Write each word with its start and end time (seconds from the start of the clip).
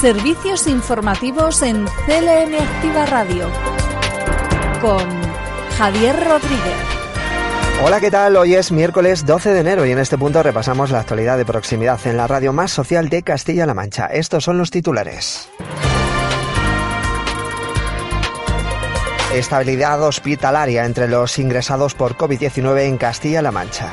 Servicios 0.00 0.66
informativos 0.66 1.62
en 1.62 1.84
CLM 1.84 2.54
Activa 2.60 3.06
Radio 3.06 3.48
con 4.80 5.06
Javier 5.78 6.16
Rodríguez. 6.16 6.74
Hola, 7.84 8.00
¿qué 8.00 8.10
tal? 8.10 8.36
Hoy 8.36 8.54
es 8.54 8.72
miércoles 8.72 9.24
12 9.24 9.54
de 9.54 9.60
enero 9.60 9.86
y 9.86 9.92
en 9.92 9.98
este 9.98 10.18
punto 10.18 10.42
repasamos 10.42 10.90
la 10.90 11.00
actualidad 11.00 11.36
de 11.36 11.44
proximidad 11.44 12.00
en 12.06 12.16
la 12.16 12.26
radio 12.26 12.52
más 12.52 12.72
social 12.72 13.08
de 13.10 13.22
Castilla-La 13.22 13.74
Mancha. 13.74 14.06
Estos 14.06 14.42
son 14.42 14.58
los 14.58 14.72
titulares. 14.72 15.48
Estabilidad 19.34 20.02
hospitalaria 20.02 20.84
entre 20.84 21.06
los 21.06 21.38
ingresados 21.38 21.94
por 21.94 22.16
COVID-19 22.16 22.80
en 22.86 22.98
Castilla-La 22.98 23.52
Mancha 23.52 23.92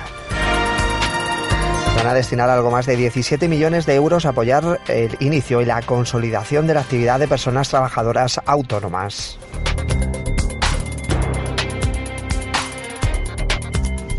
van 2.00 2.07
a 2.07 2.13
destinar 2.13 2.50
algo 2.50 2.71
más 2.71 2.86
de 2.86 2.95
17 2.95 3.50
millones 3.50 3.86
de 3.86 3.95
euros 3.95 4.25
a 4.25 4.29
apoyar 4.29 4.79
el 4.88 5.17
inicio 5.20 5.62
y 5.62 5.66
la 5.66 5.81
consolidación 5.81 6.66
de 6.66 6.73
la 6.73 6.80
actividad 6.80 7.20
de 7.20 7.27
personas 7.27 7.67
trabajadoras 7.67 8.40
autónomas. 8.45 9.38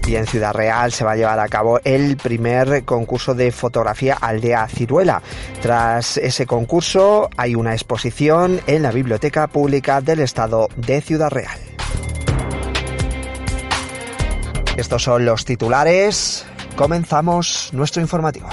Y 0.07 0.15
en 0.15 0.27
Ciudad 0.27 0.53
Real 0.53 0.93
se 0.93 1.05
va 1.05 1.13
a 1.13 1.17
llevar 1.17 1.41
a 1.41 1.49
cabo 1.49 1.81
el 1.83 2.19
primer 2.19 2.85
concurso 2.85 3.35
de 3.35 3.51
fotografía 3.51 4.19
Aldea 4.21 4.69
Ciruela. 4.69 5.23
Tras 5.63 6.19
ese 6.19 6.45
concurso 6.45 7.31
hay 7.39 7.55
una 7.55 7.73
exposición 7.73 8.61
en 8.67 8.83
la 8.83 8.91
Biblioteca 8.91 9.47
Pública 9.47 10.03
del 10.03 10.21
Estado 10.21 10.69
de 10.77 11.01
Ciudad 11.01 11.31
Real. 11.31 11.59
Estos 14.77 15.03
son 15.03 15.25
los 15.25 15.47
titulares. 15.47 16.45
Comenzamos 16.81 17.69
nuestro 17.75 18.01
informativo. 18.01 18.49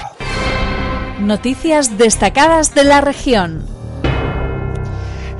Noticias 1.18 1.96
destacadas 1.96 2.74
de 2.74 2.84
la 2.84 3.00
región. 3.00 3.77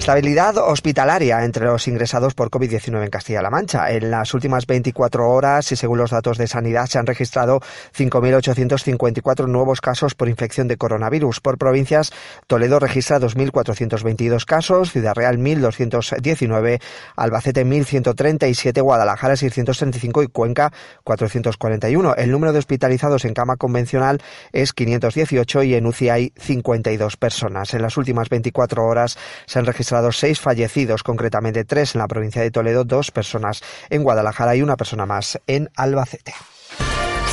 Estabilidad 0.09 0.57
hospitalaria 0.57 1.45
entre 1.45 1.67
los 1.67 1.87
ingresados 1.87 2.33
por 2.33 2.49
COVID-19 2.49 3.05
en 3.05 3.11
Castilla-La 3.11 3.51
Mancha. 3.51 3.91
En 3.91 4.11
las 4.11 4.33
últimas 4.33 4.67
24 4.67 5.29
horas 5.29 5.71
y 5.71 5.77
según 5.77 5.99
los 5.99 6.13
datos 6.13 6.39
de 6.39 6.47
sanidad 6.47 6.87
se 6.87 6.99
han 6.99 7.05
registrado 7.05 7.61
5.854 7.95 9.47
nuevos 9.49 9.83
casos 9.83 10.15
por 10.15 10.31
infección 10.31 10.67
de 10.67 10.79
coronavirus. 10.79 11.41
Por 11.41 11.59
provincias, 11.59 12.11
Toledo 12.47 12.79
registra 12.79 13.21
2.422 13.21 14.47
casos, 14.47 14.93
Ciudad 14.93 15.15
Real 15.15 15.37
1.219, 15.37 16.81
Albacete 17.15 17.67
1.137, 17.67 18.81
Guadalajara 18.81 19.37
635 19.37 20.23
y 20.23 20.29
Cuenca 20.29 20.73
441. 21.05 22.15
El 22.15 22.31
número 22.31 22.55
de 22.55 22.61
hospitalizados 22.61 23.27
en 23.27 23.35
cama 23.35 23.59
convencional 23.59 24.23
es 24.53 24.73
518 24.73 25.65
y 25.65 25.75
en 25.75 25.85
UCI 25.85 26.09
hay 26.09 26.33
52 26.39 27.19
personas. 27.19 27.75
En 27.75 27.83
las 27.83 27.99
últimas 27.99 28.31
24 28.31 28.87
horas 28.87 29.19
se 29.45 29.59
han 29.59 29.67
registrado 29.67 29.98
seis 30.13 30.41
fallecidos, 30.41 31.03
concretamente 31.03 31.65
tres 31.65 31.95
en 31.95 32.01
la 32.01 32.09
provincia 32.09 32.43
de 32.43 32.51
Toledo, 32.51 32.85
dos 32.85 33.11
personas 33.11 33.63
en 33.91 34.03
Guadalajara 34.03 34.57
y 34.57 34.63
una 34.63 34.77
persona 34.77 35.07
más 35.07 35.41
en 35.47 35.71
Albacete. 35.77 36.35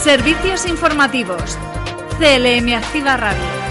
Servicios 0.03 0.65
informativos. 0.65 1.57
CLM 2.19 2.73
Activa 2.73 3.17
Radio. 3.17 3.64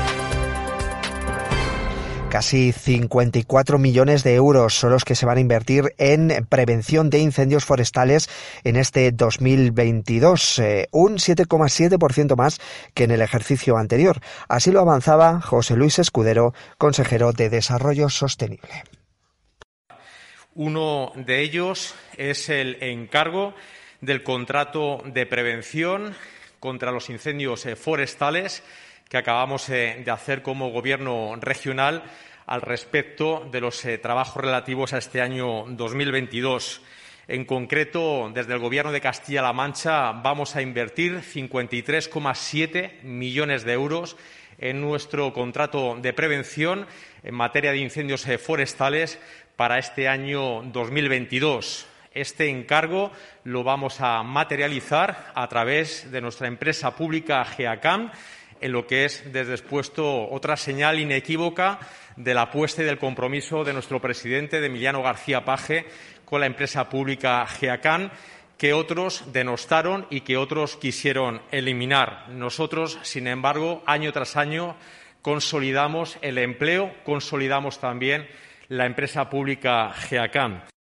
Casi 2.34 2.72
54 2.72 3.78
millones 3.78 4.24
de 4.24 4.34
euros 4.34 4.74
son 4.74 4.90
los 4.90 5.04
que 5.04 5.14
se 5.14 5.24
van 5.24 5.38
a 5.38 5.40
invertir 5.40 5.94
en 5.98 6.44
prevención 6.48 7.08
de 7.08 7.20
incendios 7.20 7.64
forestales 7.64 8.28
en 8.64 8.74
este 8.74 9.12
2022, 9.12 10.58
eh, 10.58 10.88
un 10.90 11.18
7,7% 11.18 12.34
más 12.34 12.58
que 12.92 13.04
en 13.04 13.12
el 13.12 13.22
ejercicio 13.22 13.76
anterior. 13.76 14.18
Así 14.48 14.72
lo 14.72 14.80
avanzaba 14.80 15.40
José 15.40 15.76
Luis 15.76 16.00
Escudero, 16.00 16.54
consejero 16.76 17.30
de 17.32 17.50
Desarrollo 17.50 18.08
Sostenible. 18.08 18.82
Uno 20.56 21.12
de 21.14 21.40
ellos 21.40 21.94
es 22.16 22.48
el 22.48 22.82
encargo 22.82 23.54
del 24.00 24.24
contrato 24.24 25.04
de 25.06 25.24
prevención 25.24 26.16
contra 26.58 26.90
los 26.90 27.10
incendios 27.10 27.64
eh, 27.64 27.76
forestales 27.76 28.64
que 29.08 29.16
acabamos 29.16 29.68
eh, 29.68 30.02
de 30.04 30.10
hacer 30.10 30.42
como 30.42 30.70
Gobierno 30.70 31.36
regional 31.40 32.02
al 32.46 32.62
respecto 32.62 33.48
de 33.50 33.60
los 33.60 33.84
eh, 33.84 33.98
trabajos 33.98 34.42
relativos 34.42 34.92
a 34.92 34.98
este 34.98 35.20
año 35.20 35.64
2022. 35.68 36.82
En 37.26 37.44
concreto, 37.44 38.30
desde 38.34 38.52
el 38.52 38.58
Gobierno 38.58 38.92
de 38.92 39.00
Castilla-La 39.00 39.52
Mancha 39.52 40.12
vamos 40.12 40.56
a 40.56 40.62
invertir 40.62 41.20
53,7 41.20 43.02
millones 43.02 43.64
de 43.64 43.72
euros 43.72 44.16
en 44.58 44.80
nuestro 44.80 45.32
contrato 45.32 45.96
de 46.00 46.12
prevención 46.12 46.86
en 47.22 47.34
materia 47.34 47.72
de 47.72 47.78
incendios 47.78 48.26
eh, 48.26 48.38
forestales 48.38 49.18
para 49.56 49.78
este 49.78 50.08
año 50.08 50.62
2022. 50.64 51.86
Este 52.12 52.48
encargo 52.48 53.10
lo 53.44 53.64
vamos 53.64 54.00
a 54.00 54.22
materializar 54.22 55.32
a 55.34 55.48
través 55.48 56.10
de 56.12 56.20
nuestra 56.20 56.46
empresa 56.46 56.94
pública 56.94 57.44
GEACAM 57.44 58.12
en 58.60 58.72
lo 58.72 58.86
que 58.86 59.04
es, 59.04 59.32
desde 59.32 59.52
expuesto, 59.52 60.28
otra 60.30 60.56
señal 60.56 60.98
inequívoca 60.98 61.78
de 62.16 62.34
la 62.34 62.42
apuesta 62.42 62.82
y 62.82 62.86
del 62.86 62.98
compromiso 62.98 63.64
de 63.64 63.72
nuestro 63.72 64.00
presidente, 64.00 64.60
de 64.60 64.66
Emiliano 64.66 65.02
García 65.02 65.44
Paje, 65.44 65.86
con 66.24 66.40
la 66.40 66.46
empresa 66.46 66.88
pública 66.88 67.46
GEACAN, 67.46 68.12
que 68.58 68.72
otros 68.72 69.32
denostaron 69.32 70.06
y 70.10 70.20
que 70.20 70.36
otros 70.36 70.76
quisieron 70.76 71.42
eliminar. 71.50 72.28
Nosotros, 72.30 72.98
sin 73.02 73.26
embargo, 73.26 73.82
año 73.86 74.12
tras 74.12 74.36
año 74.36 74.76
consolidamos 75.22 76.18
el 76.22 76.38
empleo, 76.38 76.94
consolidamos 77.04 77.80
también 77.80 78.28
la 78.68 78.86
empresa 78.86 79.28
pública 79.28 79.92
GEACAN. 79.92 80.73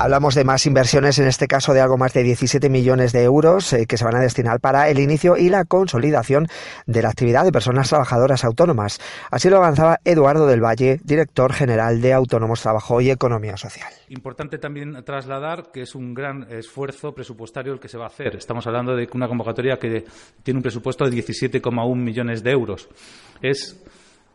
Hablamos 0.00 0.36
de 0.36 0.44
más 0.44 0.64
inversiones, 0.64 1.18
en 1.18 1.26
este 1.26 1.48
caso 1.48 1.74
de 1.74 1.80
algo 1.80 1.98
más 1.98 2.12
de 2.12 2.22
17 2.22 2.70
millones 2.70 3.10
de 3.10 3.24
euros 3.24 3.72
eh, 3.72 3.84
que 3.86 3.96
se 3.96 4.04
van 4.04 4.14
a 4.14 4.20
destinar 4.20 4.60
para 4.60 4.88
el 4.88 5.00
inicio 5.00 5.36
y 5.36 5.48
la 5.48 5.64
consolidación 5.64 6.46
de 6.86 7.02
la 7.02 7.08
actividad 7.08 7.44
de 7.44 7.50
personas 7.50 7.88
trabajadoras 7.88 8.44
autónomas. 8.44 9.00
Así 9.32 9.50
lo 9.50 9.56
avanzaba 9.56 9.98
Eduardo 10.04 10.46
del 10.46 10.62
Valle, 10.64 11.00
director 11.02 11.52
general 11.52 12.00
de 12.00 12.12
Autónomos 12.12 12.62
Trabajo 12.62 13.00
y 13.00 13.10
Economía 13.10 13.56
Social. 13.56 13.92
Importante 14.10 14.58
también 14.58 15.02
trasladar 15.02 15.72
que 15.72 15.82
es 15.82 15.96
un 15.96 16.14
gran 16.14 16.46
esfuerzo 16.48 17.12
presupuestario 17.12 17.72
el 17.72 17.80
que 17.80 17.88
se 17.88 17.98
va 17.98 18.04
a 18.04 18.08
hacer. 18.08 18.36
Estamos 18.36 18.68
hablando 18.68 18.94
de 18.94 19.08
una 19.14 19.26
convocatoria 19.26 19.80
que 19.80 20.04
tiene 20.44 20.58
un 20.58 20.62
presupuesto 20.62 21.10
de 21.10 21.10
17,1 21.10 21.96
millones 21.96 22.44
de 22.44 22.52
euros. 22.52 22.88
Es 23.42 23.82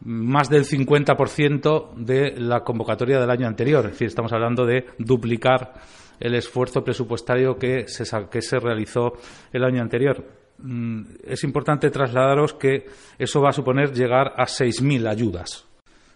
más 0.06 0.50
del 0.50 0.66
50% 0.66 1.96
de 1.96 2.34
la 2.38 2.62
convocatoria 2.64 3.20
del 3.20 3.30
año 3.30 3.48
anterior. 3.48 3.86
Es 3.86 3.92
decir, 3.92 4.08
estamos 4.08 4.34
hablando 4.34 4.66
de 4.66 4.86
duplicar 4.98 5.74
el 6.20 6.36
esfuerzo 6.36 6.84
presupuestario 6.84 7.58
que 7.58 7.88
se, 7.88 8.04
que 8.30 8.42
se 8.42 8.60
realizó 8.60 9.14
el 9.52 9.64
año 9.64 9.82
anterior. 9.82 10.24
Mm, 10.60 11.02
es 11.24 11.44
importante 11.44 11.90
trasladaros 11.90 12.54
que 12.54 12.86
eso 13.18 13.42
va 13.42 13.50
a 13.50 13.54
suponer 13.54 13.94
llegar 13.94 14.34
a 14.38 14.46
6.000 14.46 15.10
ayudas 15.10 15.68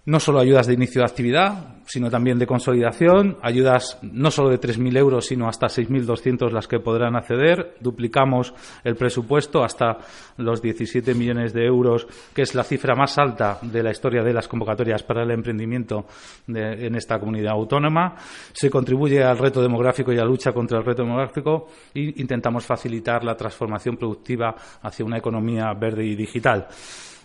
no 0.07 0.21
solo 0.21 0.39
ayudas 0.39 0.67
de 0.67 0.73
inicio 0.73 1.01
de 1.01 1.05
actividad, 1.05 1.75
sino 1.85 2.09
también 2.09 2.39
de 2.39 2.47
consolidación, 2.47 3.37
ayudas 3.41 3.99
no 4.01 4.31
solo 4.31 4.49
de 4.49 4.59
3.000 4.59 4.97
euros, 4.97 5.25
sino 5.25 5.49
hasta 5.49 5.67
6.200 5.67 6.49
las 6.49 6.65
que 6.65 6.79
podrán 6.79 7.17
acceder. 7.17 7.75
Duplicamos 7.81 8.53
el 8.85 8.95
presupuesto 8.95 9.65
hasta 9.65 9.97
los 10.37 10.61
17 10.61 11.13
millones 11.13 11.51
de 11.51 11.65
euros, 11.65 12.07
que 12.33 12.43
es 12.43 12.55
la 12.55 12.63
cifra 12.63 12.95
más 12.95 13.17
alta 13.17 13.59
de 13.61 13.83
la 13.83 13.91
historia 13.91 14.23
de 14.23 14.31
las 14.31 14.47
convocatorias 14.47 15.03
para 15.03 15.23
el 15.23 15.31
emprendimiento 15.31 16.05
en 16.47 16.95
esta 16.95 17.19
comunidad 17.19 17.51
autónoma. 17.51 18.15
Se 18.53 18.69
contribuye 18.69 19.21
al 19.21 19.37
reto 19.37 19.61
demográfico 19.61 20.13
y 20.13 20.15
a 20.15 20.21
la 20.21 20.25
lucha 20.25 20.53
contra 20.53 20.77
el 20.77 20.85
reto 20.85 21.03
demográfico 21.03 21.67
e 21.93 22.13
intentamos 22.15 22.65
facilitar 22.65 23.25
la 23.25 23.35
transformación 23.35 23.97
productiva 23.97 24.55
hacia 24.83 25.03
una 25.03 25.17
economía 25.17 25.73
verde 25.73 26.05
y 26.05 26.15
digital 26.15 26.69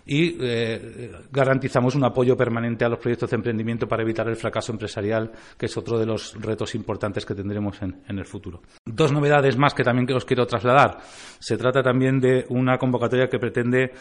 y 0.06 0.36
eh, 0.40 1.12
garantizamos 1.30 1.94
un 1.94 2.04
apoyo 2.04 2.36
permanente 2.36 2.84
a 2.84 2.88
los 2.88 2.98
proyectos 2.98 3.30
de 3.30 3.36
emprendimiento 3.36 3.86
para 3.86 4.02
evitar 4.02 4.28
el 4.28 4.36
fracaso 4.36 4.72
empresarial, 4.72 5.30
que 5.56 5.66
es 5.66 5.76
otro 5.76 5.98
de 5.98 6.06
los 6.06 6.34
retos 6.40 6.74
importantes 6.74 7.24
que 7.24 7.34
tendremos 7.34 7.80
en, 7.82 8.02
el 8.08 8.24
futuro. 8.24 8.60
Dos 8.84 9.12
novedades 9.12 9.56
más 9.56 9.74
que 9.74 9.84
también 9.84 10.10
os 10.12 10.24
quiero 10.24 10.46
trasladar. 10.46 10.98
Se 11.38 11.56
trata 11.56 11.82
también 11.82 12.20
de 12.20 12.44
una 12.48 12.78
convocatoria 12.78 13.28
que 13.28 13.38
pretende 13.38 13.92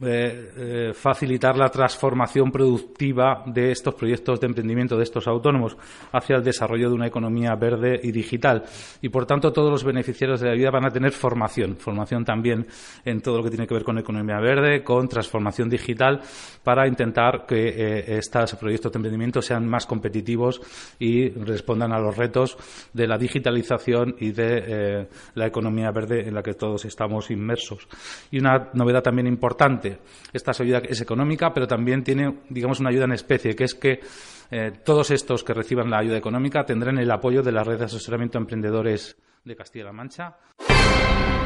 eh, 0.00 0.52
eh, 0.56 0.92
facilitar 0.94 1.56
la 1.56 1.68
transformación 1.68 2.50
productiva 2.50 3.44
de 3.46 3.70
estos 3.70 3.94
proyectos 3.94 4.40
de 4.40 4.46
emprendimiento 4.46 4.96
de 4.96 5.04
estos 5.04 5.28
autónomos 5.28 5.76
hacia 6.12 6.36
el 6.36 6.42
desarrollo 6.42 6.88
de 6.88 6.94
una 6.94 7.06
economía 7.06 7.54
verde 7.54 8.00
y 8.02 8.10
digital. 8.10 8.64
Y, 9.00 9.10
por 9.10 9.26
tanto, 9.26 9.52
todos 9.52 9.70
los 9.70 9.84
beneficiarios 9.84 10.40
de 10.40 10.48
la 10.48 10.54
ayuda 10.54 10.70
van 10.70 10.86
a 10.86 10.90
tener 10.90 11.12
formación, 11.12 11.76
formación 11.76 12.24
también 12.24 12.66
en 13.04 13.20
todo 13.20 13.38
lo 13.38 13.44
que 13.44 13.50
tiene 13.50 13.66
que 13.66 13.74
ver 13.74 13.84
con 13.84 13.98
economía 13.98 14.40
verde, 14.40 14.82
con 14.82 15.08
transformación 15.08 15.41
digital 15.68 16.20
para 16.62 16.86
intentar 16.86 17.46
que 17.46 17.68
eh, 17.68 18.18
estos 18.18 18.54
proyectos 18.56 18.92
de 18.92 18.98
emprendimiento 18.98 19.42
sean 19.42 19.68
más 19.68 19.86
competitivos 19.86 20.60
y 20.98 21.30
respondan 21.30 21.92
a 21.92 21.98
los 21.98 22.16
retos 22.16 22.56
de 22.92 23.06
la 23.06 23.18
digitalización 23.18 24.16
y 24.18 24.32
de 24.32 24.64
eh, 24.66 25.08
la 25.34 25.46
economía 25.46 25.90
verde 25.90 26.28
en 26.28 26.34
la 26.34 26.42
que 26.42 26.54
todos 26.54 26.84
estamos 26.84 27.30
inmersos. 27.30 27.88
Y 28.30 28.38
una 28.38 28.70
novedad 28.74 29.02
también 29.02 29.26
importante, 29.26 29.98
esta 30.32 30.52
ayuda 30.58 30.82
es 30.88 31.00
económica, 31.00 31.52
pero 31.52 31.66
también 31.66 32.02
tiene, 32.02 32.40
digamos, 32.48 32.80
una 32.80 32.90
ayuda 32.90 33.04
en 33.04 33.12
especie, 33.12 33.54
que 33.54 33.64
es 33.64 33.74
que 33.74 34.00
eh, 34.50 34.72
todos 34.84 35.10
estos 35.10 35.44
que 35.44 35.54
reciban 35.54 35.90
la 35.90 35.98
ayuda 35.98 36.18
económica 36.18 36.64
tendrán 36.64 36.98
el 36.98 37.10
apoyo 37.10 37.42
de 37.42 37.52
la 37.52 37.64
red 37.64 37.78
de 37.78 37.86
asesoramiento 37.86 38.38
a 38.38 38.42
emprendedores 38.42 39.16
de 39.44 39.56
Castilla-La 39.56 39.92
Mancha. 39.92 40.36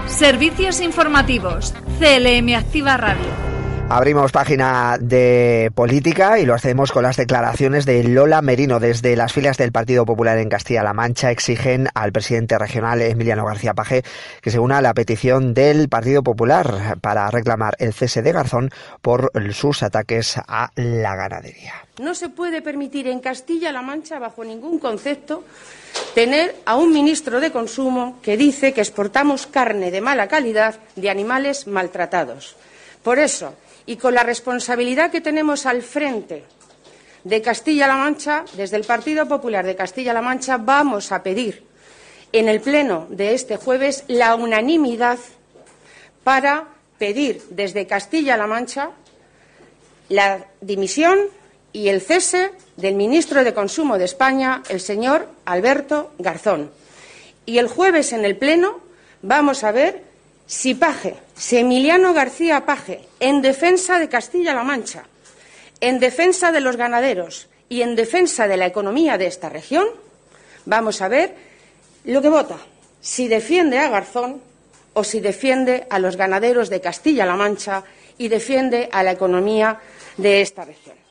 Servicios 0.07 0.81
informativos. 0.81 1.73
CLM 1.99 2.55
Activa 2.55 2.97
Radio. 2.97 3.66
Abrimos 3.89 4.33
página 4.33 4.99
de 5.01 5.71
política 5.73 6.41
y 6.41 6.45
lo 6.45 6.55
hacemos 6.55 6.91
con 6.91 7.05
las 7.05 7.17
declaraciones 7.17 7.87
de 7.87 8.03
Lola 8.03 8.43
Merino. 8.43 8.81
Desde 8.81 9.15
las 9.15 9.33
filas 9.33 9.59
del 9.59 9.71
Partido 9.71 10.05
Popular 10.05 10.39
en 10.39 10.49
Castilla-La 10.49 10.93
Mancha 10.93 11.31
exigen 11.31 11.87
al 11.95 12.11
presidente 12.11 12.59
regional 12.59 13.01
Emiliano 13.01 13.47
García 13.47 13.75
Paje 13.75 14.03
que 14.43 14.51
se 14.51 14.59
una 14.59 14.83
la 14.83 14.93
petición 14.93 15.55
del 15.55 15.89
Partido 15.89 16.25
Popular 16.25 16.99
para 17.01 17.31
reclamar 17.31 17.77
el 17.79 17.93
cese 17.93 18.23
de 18.23 18.33
Garzón 18.33 18.71
por 19.03 19.31
sus 19.53 19.85
ataques 19.85 20.37
a 20.49 20.73
la 20.75 21.15
ganadería. 21.15 21.75
No 22.01 22.15
se 22.17 22.29
puede 22.29 22.63
permitir 22.63 23.07
en 23.07 23.21
Castilla-La 23.21 23.83
Mancha, 23.83 24.19
bajo 24.19 24.45
ningún 24.45 24.81
concepto, 24.81 25.45
tener 26.13 26.57
a 26.67 26.75
un 26.75 26.93
ministro 26.93 27.39
de 27.39 27.53
Consumo 27.53 28.19
que 28.21 28.37
dice 28.37 28.73
que 28.73 28.81
exportamos 28.81 29.47
carne 29.47 29.93
de 29.93 30.01
mala 30.01 30.27
calidad 30.27 30.75
de 30.97 31.09
animales 31.09 31.69
maltratados. 31.69 32.57
Por 33.03 33.21
eso, 33.21 33.55
y 33.87 33.97
con 33.97 34.15
la 34.15 34.23
responsabilidad 34.23 35.11
que 35.11 35.21
tenemos 35.21 35.65
al 35.65 35.83
frente 35.83 36.45
de 37.25 37.43
Castilla-La 37.43 37.97
Mancha, 37.97 38.45
desde 38.57 38.77
el 38.77 38.85
Partido 38.85 39.27
Popular 39.27 39.65
de 39.65 39.77
Castilla-La 39.77 40.23
Mancha 40.23 40.59
vamos 40.59 41.13
a 41.13 41.23
pedir 41.23 41.65
en 42.33 42.49
el 42.49 42.61
Pleno 42.61 43.07
de 43.09 43.35
este 43.35 43.57
jueves 43.57 44.05
la 44.09 44.35
unanimidad 44.35 45.19
para 46.23 46.69
pedir 46.99 47.43
desde 47.51 47.87
Castilla-La 47.87 48.47
Mancha 48.47 48.91
la 50.09 50.47
dimisión 50.61 51.19
y 51.73 51.89
el 51.89 52.01
cese 52.01 52.53
del 52.77 52.95
ministro 52.95 53.45
de 53.45 53.55
Consumo 53.55 53.99
de 53.99 54.05
España, 54.05 54.63
el 54.69 54.81
señor 54.81 55.29
Alberto 55.45 56.13
Garzón. 56.19 56.71
Y 57.45 57.59
el 57.59 57.69
jueves 57.69 58.13
en 58.13 58.25
el 58.25 58.37
Pleno 58.37 58.81
vamos 59.23 59.65
a 59.65 59.73
ver 59.73 60.03
si 60.47 60.75
Paje, 60.75 61.15
si 61.35 61.59
Emiliano 61.59 62.13
García 62.13 62.65
Paje, 62.65 63.03
en 63.21 63.43
defensa 63.43 63.99
de 63.99 64.09
Castilla-La 64.09 64.63
Mancha, 64.63 65.05
en 65.81 65.99
defensa 65.99 66.53
de 66.53 66.61
los 66.61 66.77
ganaderos 66.77 67.49
y 67.69 67.83
en 67.83 67.97
defensa 67.97 68.47
de 68.47 68.57
la 68.57 68.67
economía 68.67 69.19
de 69.19 69.27
esta 69.27 69.49
región, 69.49 69.87
vamos 70.65 71.03
a 71.03 71.09
ver 71.09 71.35
lo 72.05 72.23
que 72.23 72.29
vota, 72.29 72.57
si 73.01 73.29
defiende 73.29 73.79
a 73.79 73.91
Garzón 73.91 74.41
o 74.95 75.05
si 75.05 75.21
defiende 75.21 75.87
a 75.91 75.99
los 75.99 76.17
ganaderos 76.17 76.71
de 76.71 76.81
Castilla-La 76.81 77.37
Mancha 77.37 77.85
y 78.17 78.29
defiende 78.29 78.89
a 78.93 79.03
la 79.03 79.13
economía 79.13 79.81
de 80.17 80.41
esta 80.41 80.65
región. 80.65 81.06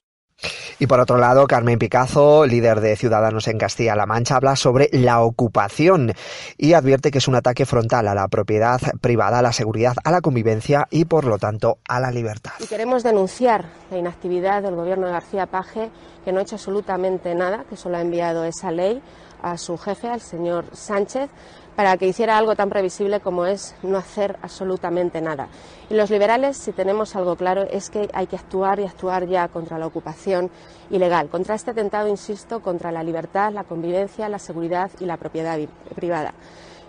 Y 0.78 0.88
por 0.88 1.00
otro 1.00 1.18
lado, 1.18 1.48
Carmen 1.48 1.80
Picazo, 1.80 2.46
líder 2.46 2.82
de 2.82 2.98
Ciudadanos 2.98 3.48
en 3.48 3.58
Castilla-La 3.58 4.06
Mancha, 4.06 4.36
habla 4.36 4.58
sobre 4.58 4.90
la 4.92 5.22
ocupación 5.22 6.12
y 6.58 6.74
advierte 6.74 7.12
que 7.12 7.20
es 7.20 7.30
un 7.30 7.36
ataque 7.36 7.66
frontal 7.66 8.10
a 8.10 8.14
la 8.14 8.28
propiedad 8.28 8.82
privada, 9.00 9.40
a 9.40 9.42
la 9.42 9.54
seguridad, 9.54 9.96
a 10.04 10.12
la 10.12 10.20
convivencia 10.20 10.88
y, 10.92 11.06
por 11.06 11.24
lo 11.24 11.38
tanto, 11.38 11.78
a 11.88 12.02
la 12.02 12.12
libertad. 12.12 12.52
Y 12.60 12.68
queremos 12.68 13.04
denunciar 13.04 13.66
la 13.90 13.98
inactividad 13.98 14.64
del 14.64 14.76
gobierno 14.76 15.08
de 15.08 15.14
García 15.14 15.46
Paje, 15.46 15.90
que 16.26 16.34
no 16.34 16.40
ha 16.40 16.44
hecho 16.44 16.56
absolutamente 16.56 17.34
nada, 17.36 17.64
que 17.70 17.78
solo 17.78 17.96
ha 17.96 18.02
enviado 18.02 18.44
esa 18.44 18.70
ley 18.72 19.02
a 19.42 19.58
su 19.58 19.78
jefe, 19.78 20.10
al 20.10 20.22
señor 20.22 20.66
Sánchez, 20.74 21.30
para 21.76 21.98
que 21.98 22.08
hiciera 22.08 22.38
algo 22.38 22.56
tan 22.56 22.70
previsible 22.70 23.20
como 23.20 23.46
es 23.46 23.76
no 23.84 23.98
hacer 23.98 24.38
absolutamente 24.42 25.22
nada. 25.22 25.48
Y 25.90 25.96
los 25.96 26.10
liberales, 26.10 26.58
si 26.58 26.72
tenemos 26.72 27.16
algo 27.16 27.36
claro, 27.36 27.64
es 27.64 27.90
que 27.90 28.10
hay 28.14 28.28
que 28.28 28.38
actuar 28.38 28.80
y 28.80 28.86
actuar 28.86 29.28
ya 29.28 29.48
contra 29.48 29.78
la 29.78 29.88
ocupación 29.88 30.50
ilegal, 30.90 31.30
contra 31.30 31.56
este 31.56 31.72
atentado, 31.72 32.08
insisto, 32.08 32.62
contra 32.62 32.92
la 32.92 33.04
libertad, 33.04 33.52
la 33.52 33.64
convivencia, 33.64 34.30
la 34.30 34.40
seguridad 34.40 34.90
y 35.00 35.06
la 35.06 35.18
propiedad 35.18 35.60
privada. 35.96 36.34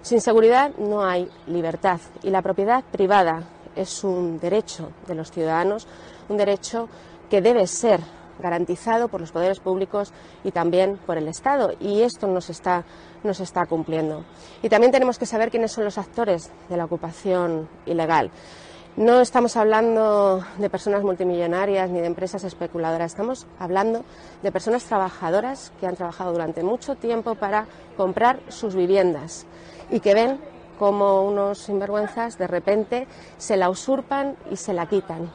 Sin 0.03 0.21
seguridad 0.21 0.71
no 0.79 1.05
hay 1.05 1.29
libertad 1.49 2.01
y 2.23 2.31
la 2.31 2.43
propiedad 2.43 2.85
privada 2.85 3.43
es 3.75 4.05
un 4.05 4.39
derecho 4.39 4.91
de 5.07 5.17
los 5.17 5.31
ciudadanos, 5.31 5.87
un 6.29 6.37
derecho 6.37 6.89
que 7.29 7.43
debe 7.43 7.67
ser 7.67 8.01
garantizado 8.39 9.09
por 9.09 9.21
los 9.21 9.33
poderes 9.33 9.61
públicos 9.61 10.13
y 10.45 10.51
también 10.51 10.99
por 11.07 11.19
el 11.19 11.29
Estado. 11.29 11.73
Y 11.81 12.03
esto 12.03 12.27
nos 12.27 12.51
está, 12.51 12.85
nos 13.27 13.41
está 13.41 13.67
cumpliendo. 13.67 14.25
Y 14.63 14.69
también 14.69 14.93
tenemos 14.93 15.19
que 15.19 15.27
saber 15.27 15.51
quiénes 15.51 15.73
son 15.73 15.85
los 15.85 15.99
actores 15.99 16.51
de 16.69 16.77
la 16.77 16.85
ocupación 16.85 17.69
ilegal. 17.85 18.31
No 18.97 19.21
estamos 19.21 19.59
hablando 19.59 20.43
de 20.57 20.71
personas 20.71 21.03
multimillonarias 21.03 21.91
ni 21.91 22.01
de 22.01 22.07
empresas 22.07 22.45
especuladoras, 22.45 23.13
estamos 23.13 23.47
hablando 23.59 24.07
de 24.43 24.51
personas 24.51 24.85
trabajadoras 24.85 25.71
que 25.79 25.87
han 25.87 25.97
trabajado 25.97 26.33
durante 26.33 26.63
mucho 26.63 26.95
tiempo 26.95 27.35
para 27.35 27.67
comprar 27.99 28.41
sus 28.49 28.75
viviendas 28.75 29.45
y 29.91 30.01
que 30.01 30.15
ven 30.15 30.41
como 30.79 31.25
unos 31.25 31.59
sinvergüenzas 31.59 32.39
de 32.39 32.47
repente 32.47 33.07
se 33.37 33.59
la 33.59 33.69
usurpan 33.69 34.37
y 34.51 34.57
se 34.57 34.73
la 34.73 34.87
quitan. 34.87 35.31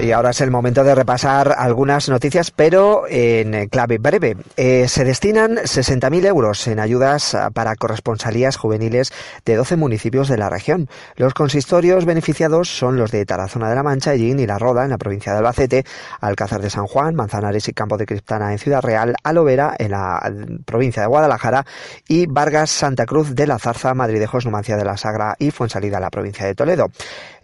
Y 0.00 0.12
ahora 0.12 0.30
es 0.30 0.40
el 0.40 0.52
momento 0.52 0.84
de 0.84 0.94
repasar 0.94 1.56
algunas 1.58 2.08
noticias, 2.08 2.52
pero 2.52 3.02
en 3.08 3.68
clave 3.68 3.98
breve. 3.98 4.36
Eh, 4.56 4.86
se 4.86 5.04
destinan 5.04 5.56
60.000 5.56 6.24
euros 6.24 6.68
en 6.68 6.78
ayudas 6.78 7.36
para 7.52 7.74
corresponsalías 7.74 8.56
juveniles 8.56 9.12
de 9.44 9.56
12 9.56 9.76
municipios 9.76 10.28
de 10.28 10.36
la 10.36 10.50
región. 10.50 10.88
Los 11.16 11.34
consistorios 11.34 12.04
beneficiados 12.04 12.68
son 12.68 12.96
los 12.96 13.10
de 13.10 13.26
Tarazona 13.26 13.68
de 13.68 13.74
la 13.74 13.82
Mancha, 13.82 14.14
Ellín 14.14 14.38
y 14.38 14.46
La 14.46 14.58
Roda, 14.58 14.84
en 14.84 14.90
la 14.90 14.98
provincia 14.98 15.32
de 15.32 15.38
Albacete, 15.38 15.84
Alcázar 16.20 16.62
de 16.62 16.70
San 16.70 16.86
Juan, 16.86 17.16
Manzanares 17.16 17.68
y 17.68 17.72
Campo 17.72 17.96
de 17.96 18.06
Criptana 18.06 18.52
en 18.52 18.58
Ciudad 18.58 18.82
Real, 18.82 19.16
Alovera 19.24 19.74
en 19.78 19.90
la 19.90 20.32
provincia 20.64 21.02
de 21.02 21.08
Guadalajara 21.08 21.66
y 22.06 22.26
Vargas 22.26 22.70
Santa 22.70 23.04
Cruz 23.04 23.34
de 23.34 23.48
la 23.48 23.58
Zarza, 23.58 23.94
Madridejos, 23.94 24.44
Numancia 24.44 24.76
de 24.76 24.84
la 24.84 24.96
Sagra 24.96 25.34
y 25.40 25.50
Fuensalida 25.50 25.96
en 25.96 26.02
la 26.02 26.10
provincia 26.10 26.46
de 26.46 26.54
Toledo. 26.54 26.86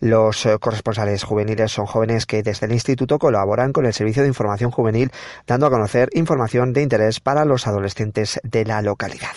Los 0.00 0.44
eh, 0.46 0.58
corresponsales 0.60 1.24
juveniles 1.24 1.72
son 1.72 1.86
jóvenes 1.86 2.26
que 2.26 2.43
desde 2.44 2.66
el 2.66 2.72
instituto 2.72 3.18
colaboran 3.18 3.72
con 3.72 3.86
el 3.86 3.92
Servicio 3.92 4.22
de 4.22 4.28
Información 4.28 4.70
Juvenil, 4.70 5.10
dando 5.46 5.66
a 5.66 5.70
conocer 5.70 6.10
información 6.12 6.72
de 6.72 6.82
interés 6.82 7.20
para 7.20 7.44
los 7.44 7.66
adolescentes 7.66 8.38
de 8.44 8.64
la 8.64 8.82
localidad. 8.82 9.32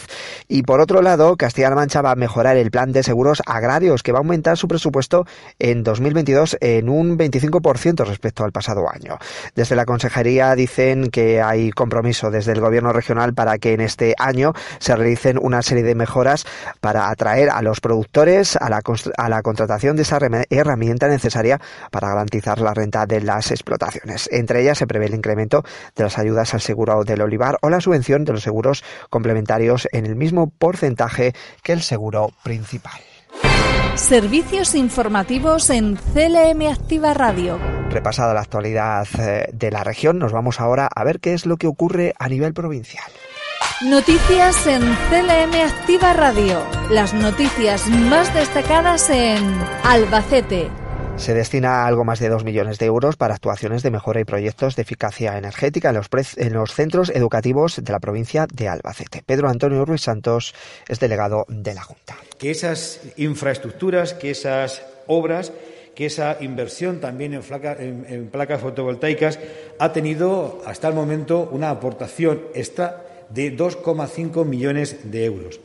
Y 0.48 0.64
por 0.64 0.80
otro 0.80 1.02
lado, 1.02 1.36
Castilla-La 1.36 1.76
Mancha 1.76 2.02
va 2.02 2.12
a 2.12 2.16
mejorar 2.16 2.58
el 2.58 2.72
plan 2.72 2.92
de 2.92 3.04
seguros 3.04 3.42
agrarios, 3.46 4.04
que 4.04 4.12
va 4.12 4.20
a 4.20 4.22
aumentar 4.22 4.58
su 4.58 4.68
presupuesto 4.68 5.26
en 5.60 5.84
2022 5.84 6.58
en 6.62 6.90
un 6.90 7.18
25% 7.18 8.06
respecto 8.06 8.44
al 8.44 8.52
pasado 8.52 8.90
año. 8.90 9.18
Desde 9.56 9.76
la 9.76 9.86
Consejería 9.86 10.54
dicen 10.56 11.10
que 11.10 11.42
hay 11.42 11.72
compromiso 11.72 12.30
desde 12.30 12.52
el 12.52 12.62
Gobierno 12.62 12.94
regional 12.94 13.34
para 13.34 13.58
que 13.58 13.74
en 13.74 13.82
este 13.82 14.14
año 14.18 14.54
se 14.80 14.96
realicen 14.96 15.40
una 15.42 15.62
serie 15.62 15.84
de 15.84 15.96
mejoras 15.96 16.46
para 16.82 17.10
atraer 17.10 17.50
a 17.50 17.62
los 17.62 17.80
productores 17.80 18.56
a 18.56 18.70
la, 18.70 19.42
contratación 19.42 19.96
de 19.96 20.02
esa 20.04 20.20
herramienta 20.50 21.08
necesaria 21.08 21.60
para 21.92 22.10
garantizar 22.10 22.60
la 22.60 22.74
renta 22.74 22.97
de 23.06 23.22
las 23.22 23.52
explotaciones. 23.52 24.30
Entre 24.32 24.62
ellas 24.62 24.78
se 24.78 24.88
prevé 24.88 25.06
el 25.06 25.16
incremento 25.16 25.64
de 25.96 26.04
las 26.04 26.18
ayudas 26.18 26.54
al 26.54 26.62
seguro 26.62 27.04
del 27.04 27.22
olivar 27.22 27.58
o 27.62 27.70
la 27.70 27.82
subvención 27.82 28.26
de 28.26 28.34
los 28.34 28.44
seguros 28.44 28.84
complementarios 29.10 29.88
en 29.92 30.06
el 30.06 30.16
mismo 30.16 30.50
porcentaje 30.50 31.34
que 31.64 31.74
el 31.74 31.82
seguro 31.82 32.32
principal. 32.44 33.00
Servicios 33.96 34.76
informativos 34.76 35.70
en 35.70 35.96
CLM 35.96 36.68
Activa 36.72 37.14
Radio. 37.14 37.60
Repasada 37.90 38.34
la 38.34 38.42
actualidad 38.42 39.08
eh, 39.20 39.50
de 39.52 39.72
la 39.72 39.84
región, 39.84 40.20
nos 40.20 40.32
vamos 40.32 40.60
ahora 40.60 40.88
a 40.94 41.04
ver 41.04 41.20
qué 41.20 41.34
es 41.34 41.46
lo 41.46 41.58
que 41.58 41.68
ocurre 41.68 42.14
a 42.20 42.30
nivel 42.30 42.54
provincial. 42.54 43.06
Noticias 43.84 44.68
en 44.68 44.82
CLM 44.82 45.54
Activa 45.66 46.14
Radio. 46.14 46.64
Las 46.90 47.14
noticias 47.14 47.88
más 47.88 48.34
destacadas 48.34 49.10
en 49.10 49.44
Albacete, 49.84 50.70
se 51.18 51.34
destina 51.34 51.86
algo 51.86 52.06
más 52.06 52.20
de 52.20 52.30
2 52.30 52.44
millones 52.44 52.78
de 52.78 52.86
euros 52.86 53.18
para 53.18 53.36
actuaciones 53.36 53.82
de 53.84 53.92
mejora 53.92 54.22
y 54.22 54.24
proyectos 54.24 54.76
de 54.76 54.84
eficacia 54.84 55.38
energética 55.38 55.90
en 55.90 55.96
los, 55.96 56.08
en 56.38 56.54
los, 56.54 56.74
centros 56.74 57.10
educativos 57.10 57.84
de 57.84 57.92
la 57.92 58.00
provincia 58.00 58.48
de 58.54 58.68
Albacete. 58.68 59.24
Pedro 59.26 59.50
Antonio 59.50 59.84
Ruiz 59.84 60.02
Santos 60.02 60.54
es 60.88 61.00
delegado 61.00 61.46
de 61.50 61.74
la 61.74 61.82
Junta. 61.82 62.16
Que 62.38 62.52
esas 62.52 63.02
infraestructuras, 63.18 64.14
que 64.14 64.32
esas 64.32 64.84
obras 65.08 65.52
que 65.96 66.06
esa 66.06 66.38
inversión 66.42 67.00
también 67.00 67.34
en, 67.34 68.06
en, 68.08 68.28
placas 68.28 68.62
fotovoltaicas 68.62 69.40
ha 69.80 69.94
tenido 69.94 70.62
hasta 70.68 70.90
el 70.90 70.94
momento 70.94 71.50
una 71.52 71.72
aportación 71.72 72.44
extra 72.54 73.04
de 73.32 73.58
2,5 73.58 74.46
millones 74.46 75.12
de 75.12 75.26
euros. 75.26 75.60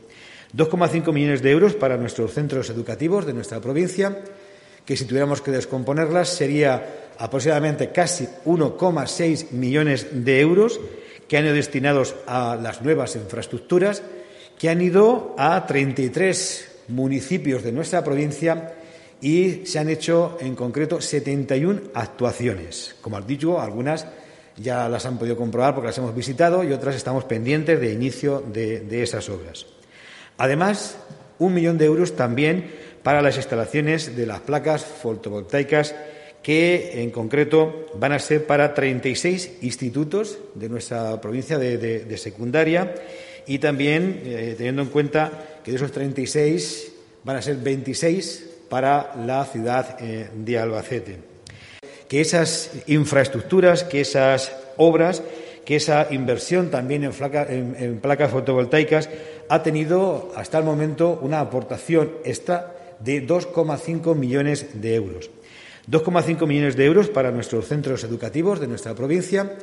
2,5 0.57 1.13
millones 1.13 1.43
de 1.43 1.51
euros 1.51 1.75
para 1.75 1.97
nuestros 1.97 2.33
centros 2.33 2.71
educativos 2.71 3.27
de 3.27 3.33
nuestra 3.33 3.59
provincia, 3.59 4.23
que 4.85 4.97
si 4.97 5.05
tuviéramos 5.05 5.41
que 5.41 5.51
descomponerlas 5.51 6.29
sería 6.29 7.11
aproximadamente 7.17 7.91
casi 7.91 8.27
1,6 8.45 9.51
millones 9.51 10.07
de 10.11 10.39
euros 10.39 10.79
que 11.27 11.37
han 11.37 11.45
ido 11.45 11.55
destinados 11.55 12.15
a 12.27 12.55
las 12.55 12.81
nuevas 12.81 13.15
infraestructuras, 13.15 14.03
que 14.59 14.69
han 14.69 14.81
ido 14.81 15.35
a 15.37 15.65
33 15.65 16.71
municipios 16.89 17.63
de 17.63 17.71
nuestra 17.71 18.03
provincia 18.03 18.73
y 19.21 19.65
se 19.65 19.79
han 19.79 19.89
hecho 19.89 20.37
en 20.41 20.55
concreto 20.55 20.99
71 20.99 21.81
actuaciones. 21.93 22.95
Como 23.01 23.17
has 23.17 23.25
dicho, 23.25 23.59
algunas 23.59 24.05
ya 24.57 24.87
las 24.89 25.05
han 25.05 25.17
podido 25.17 25.37
comprobar 25.37 25.73
porque 25.73 25.87
las 25.87 25.97
hemos 25.97 26.13
visitado 26.13 26.63
y 26.63 26.73
otras 26.73 26.95
estamos 26.95 27.23
pendientes 27.23 27.79
de 27.79 27.93
inicio 27.93 28.41
de, 28.41 28.81
de 28.81 29.01
esas 29.01 29.29
obras. 29.29 29.65
Además, 30.37 30.97
un 31.39 31.53
millón 31.53 31.77
de 31.77 31.85
euros 31.85 32.15
también 32.15 32.69
para 33.03 33.21
las 33.21 33.35
instalaciones 33.37 34.15
de 34.15 34.25
las 34.25 34.39
placas 34.39 34.83
fotovoltaicas 34.85 35.93
que 36.41 37.01
en 37.01 37.11
concreto 37.11 37.87
van 37.95 38.11
a 38.11 38.19
ser 38.19 38.45
para 38.45 38.73
36 38.73 39.59
institutos 39.61 40.37
de 40.55 40.69
nuestra 40.69 41.19
provincia 41.21 41.57
de, 41.57 42.17
secundaria 42.17 42.93
y 43.45 43.59
también 43.59 44.21
eh, 44.25 44.55
teniendo 44.57 44.81
en 44.81 44.89
cuenta 44.89 45.31
que 45.63 45.71
de 45.71 45.77
esos 45.77 45.91
36 45.91 46.91
van 47.23 47.37
a 47.37 47.41
ser 47.41 47.57
26 47.57 48.49
para 48.69 49.15
la 49.25 49.45
ciudad 49.45 49.97
eh, 50.01 50.29
de 50.35 50.57
Albacete. 50.57 51.17
Que 52.07 52.21
esas 52.21 52.71
infraestructuras, 52.87 53.83
que 53.83 54.01
esas 54.01 54.51
obras, 54.77 55.23
que 55.65 55.77
esa 55.77 56.07
inversión 56.11 56.69
también 56.69 57.03
en 57.05 57.99
placas 57.99 58.31
fotovoltaicas 58.31 59.09
ha 59.47 59.63
tenido 59.63 60.31
hasta 60.35 60.57
el 60.57 60.65
momento 60.65 61.19
una 61.21 61.39
aportación 61.39 62.11
extra 62.25 62.72
de 62.99 63.25
2,5 63.25 64.15
millones 64.15 64.81
de 64.81 64.95
euros. 64.95 65.29
2,5 65.89 66.47
millones 66.47 66.75
de 66.75 66.85
euros 66.85 67.09
para 67.09 67.31
nuestros 67.31 67.67
centros 67.67 68.03
educativos 68.03 68.59
de 68.59 68.67
nuestra 68.67 68.95
provincia, 68.95 69.57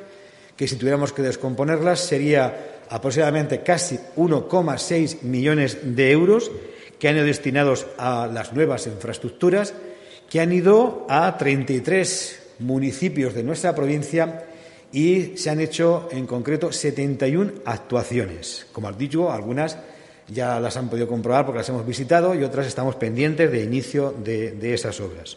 que 0.57 0.69
si 0.69 0.77
tuviéramos 0.77 1.13
que 1.13 1.23
descomponerlas 1.23 2.01
sería 2.01 2.83
aproximadamente 2.91 3.63
casi 3.63 3.99
1,6 4.17 5.23
millones 5.23 5.79
de 5.83 6.11
euros 6.11 6.51
que 6.99 7.09
han 7.09 7.17
ido 7.17 7.25
destinados 7.25 7.87
a 7.97 8.27
las 8.27 8.53
nuevas 8.53 8.87
infraestructuras, 8.87 9.73
que 10.29 10.41
han 10.41 10.53
ido 10.53 11.07
a 11.09 11.37
33 11.39 12.41
municipios 12.59 13.35
de 13.35 13.43
nuestra 13.43 13.75
provincia 13.75 14.45
y 14.93 15.37
se 15.37 15.51
han 15.51 15.61
hecho 15.61 16.09
en 16.13 16.27
concreto 16.27 16.73
71 16.73 17.53
actuaciones. 17.65 18.67
Como 18.73 18.89
has 18.89 18.99
dicho, 18.99 19.33
algunas 19.33 19.79
ya 20.31 20.61
las 20.61 20.77
han 20.77 20.89
podido 20.89 21.09
comprobar 21.09 21.45
porque 21.45 21.59
las 21.59 21.69
hemos 21.69 21.87
visitado 21.87 22.35
y 22.35 22.45
otras 22.45 22.67
estamos 22.67 22.97
pendientes 22.97 23.51
de 23.51 23.63
inicio 23.63 24.15
de 24.25 24.75
esas 24.75 25.01
obras. 25.01 25.37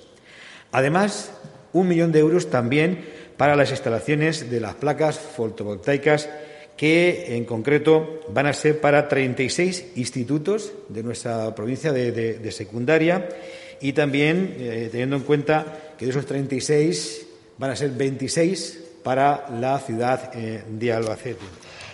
Además, 0.71 1.31
un 1.73 1.87
millón 1.87 2.11
de 2.11 2.19
euros 2.19 2.49
también 2.49 3.05
para 3.37 3.55
las 3.55 3.71
instalaciones 3.71 4.49
de 4.49 4.59
las 4.59 4.75
placas 4.75 5.19
fotovoltaicas 5.19 6.29
que 6.77 7.35
en 7.35 7.45
concreto 7.45 8.21
van 8.29 8.47
a 8.47 8.53
ser 8.53 8.81
para 8.81 9.07
36 9.07 9.93
institutos 9.95 10.71
de 10.89 11.03
nuestra 11.03 11.53
provincia 11.53 11.91
de, 11.91 12.51
secundaria 12.51 13.29
y 13.81 13.93
también 13.93 14.55
eh, 14.57 14.89
teniendo 14.91 15.17
en 15.17 15.23
cuenta 15.23 15.93
que 15.97 16.05
de 16.05 16.11
esos 16.11 16.25
36 16.25 17.27
van 17.57 17.71
a 17.71 17.75
ser 17.75 17.91
26 17.91 18.79
para 19.03 19.47
la 19.59 19.77
ciudad 19.79 20.31
eh, 20.33 20.63
de 20.67 20.93
Albacete. 20.93 21.45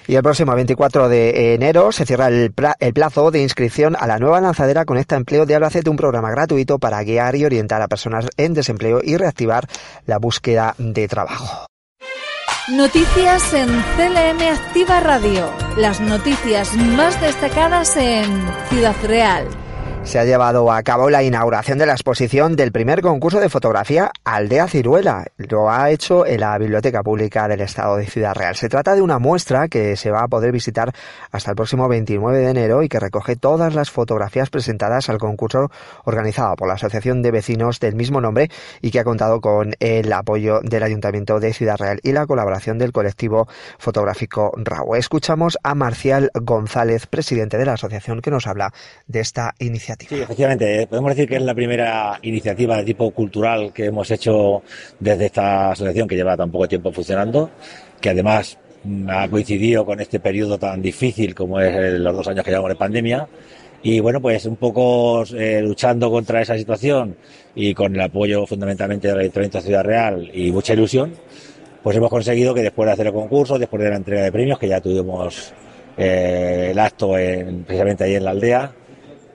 Y 0.09 0.15
el 0.15 0.23
próximo 0.23 0.55
24 0.55 1.07
de 1.07 1.53
enero 1.53 1.91
se 1.91 2.03
cierra 2.03 2.29
el, 2.29 2.51
plazo 2.51 3.29
de 3.29 3.43
inscripción 3.43 3.95
a 3.95 4.07
la 4.07 4.17
nueva 4.17 4.41
lanzadera 4.41 4.83
Conecta 4.83 5.15
Empleo 5.15 5.45
de 5.45 5.53
Albacete, 5.53 5.87
un 5.87 5.97
programa 5.97 6.31
gratuito 6.31 6.79
para 6.79 7.03
guiar 7.03 7.35
y 7.35 7.45
orientar 7.45 7.79
a 7.83 7.87
personas 7.87 8.27
en 8.35 8.55
desempleo 8.55 9.01
y 9.03 9.17
reactivar 9.17 9.67
la 10.07 10.17
búsqueda 10.17 10.73
de 10.79 11.07
trabajo. 11.07 11.67
Noticias 12.69 13.53
en 13.53 13.67
CLM 13.67 14.41
Activa 14.51 14.99
Radio. 14.99 15.53
Las 15.77 16.01
noticias 16.01 16.73
más 16.75 17.21
destacadas 17.21 17.95
en 17.95 18.25
Ciudad 18.69 18.95
Real 19.03 19.47
se 20.09 20.17
ha 20.17 20.25
llevado 20.25 20.71
a 20.71 20.81
cabo 20.81 21.11
la 21.11 21.21
inauguración 21.21 21.77
de 21.77 21.85
la 21.85 21.91
exposición 21.91 22.55
del 22.55 22.71
primer 22.71 23.01
concurso 23.01 23.39
de 23.39 23.47
fotografía 23.47 24.11
Aldea 24.23 24.67
Ciruela. 24.67 25.27
Lo 25.37 25.69
ha 25.69 25.91
hecho 25.91 26.25
en 26.25 26.39
la 26.39 26.57
Biblioteca 26.57 27.03
Pública 27.03 27.47
del 27.47 27.61
Estado 27.61 27.95
de 27.97 28.07
Ciudad 28.07 28.33
Real. 28.33 28.55
Se 28.55 28.69
trata 28.69 28.95
de 28.95 29.03
una 29.03 29.19
muestra 29.19 29.67
que 29.67 29.95
se 29.95 30.09
va 30.09 30.23
a 30.23 30.27
poder 30.27 30.51
visitar 30.51 30.95
hasta 31.29 31.51
el 31.51 31.55
próximo 31.55 31.87
29 31.87 32.39
de 32.39 32.49
enero 32.49 32.81
y 32.81 32.89
que 32.89 32.99
recoge 32.99 33.35
todas 33.35 33.75
las 33.75 33.91
fotografías 33.91 34.49
presentadas 34.49 35.09
al 35.09 35.19
concurso 35.19 35.69
organizado 36.05 36.55
por 36.55 36.67
la 36.67 36.73
Asociación 36.73 37.21
de 37.21 37.29
Vecinos 37.29 37.79
del 37.79 37.95
mismo 37.95 38.19
nombre 38.19 38.49
y 38.81 38.89
que 38.89 39.01
ha 39.01 39.03
contado 39.03 39.41
con 39.41 39.75
el 39.79 40.11
apoyo 40.11 40.61
del 40.63 40.81
Ayuntamiento 40.81 41.39
de 41.39 41.53
Ciudad 41.53 41.77
Real 41.77 41.99
y 42.01 42.13
la 42.13 42.25
colaboración 42.25 42.79
del 42.79 42.93
colectivo 42.93 43.47
fotográfico 43.77 44.53
RAU. 44.57 44.95
Escuchamos 44.95 45.59
a 45.61 45.75
Marcial 45.75 46.31
González, 46.33 47.05
presidente 47.05 47.59
de 47.59 47.65
la 47.65 47.73
asociación, 47.73 48.21
que 48.21 48.31
nos 48.31 48.47
habla 48.47 48.73
de 49.05 49.19
esta 49.19 49.53
iniciativa. 49.59 49.98
Sí, 50.07 50.15
efectivamente. 50.21 50.87
Podemos 50.87 51.11
decir 51.11 51.27
que 51.29 51.35
es 51.35 51.41
la 51.41 51.53
primera 51.53 52.19
iniciativa 52.21 52.77
de 52.77 52.83
tipo 52.83 53.11
cultural 53.11 53.73
que 53.73 53.85
hemos 53.85 54.09
hecho 54.11 54.63
desde 54.99 55.25
esta 55.27 55.71
asociación 55.71 56.07
que 56.07 56.15
lleva 56.15 56.37
tan 56.37 56.51
poco 56.51 56.67
tiempo 56.67 56.91
funcionando, 56.91 57.51
que 57.99 58.09
además 58.09 58.57
ha 59.09 59.27
coincidido 59.27 59.85
con 59.85 59.99
este 59.99 60.19
periodo 60.19 60.57
tan 60.57 60.81
difícil 60.81 61.35
como 61.35 61.59
es 61.59 61.99
los 61.99 62.15
dos 62.15 62.27
años 62.27 62.43
que 62.43 62.51
llevamos 62.51 62.69
de 62.69 62.75
pandemia. 62.75 63.27
Y 63.81 63.99
bueno, 63.99 64.21
pues 64.21 64.45
un 64.45 64.57
poco 64.57 65.23
eh, 65.35 65.61
luchando 65.61 66.09
contra 66.11 66.41
esa 66.41 66.57
situación 66.57 67.15
y 67.55 67.73
con 67.73 67.95
el 67.95 68.01
apoyo 68.01 68.45
fundamentalmente 68.45 69.07
del 69.07 69.19
Ayuntamiento 69.19 69.59
de 69.59 69.63
Ciudad 69.63 69.83
Real 69.83 70.29
y 70.33 70.51
mucha 70.51 70.73
ilusión, 70.73 71.13
pues 71.83 71.95
hemos 71.95 72.09
conseguido 72.09 72.53
que 72.53 72.61
después 72.61 72.87
de 72.87 72.93
hacer 72.93 73.07
el 73.07 73.13
concurso, 73.13 73.57
después 73.57 73.81
de 73.83 73.89
la 73.89 73.95
entrega 73.95 74.23
de 74.23 74.31
premios, 74.31 74.59
que 74.59 74.67
ya 74.67 74.81
tuvimos 74.81 75.53
eh, 75.97 76.69
el 76.71 76.79
acto 76.79 77.17
en, 77.17 77.63
precisamente 77.63 78.03
ahí 78.03 78.15
en 78.15 78.25
la 78.25 78.31
aldea, 78.31 78.73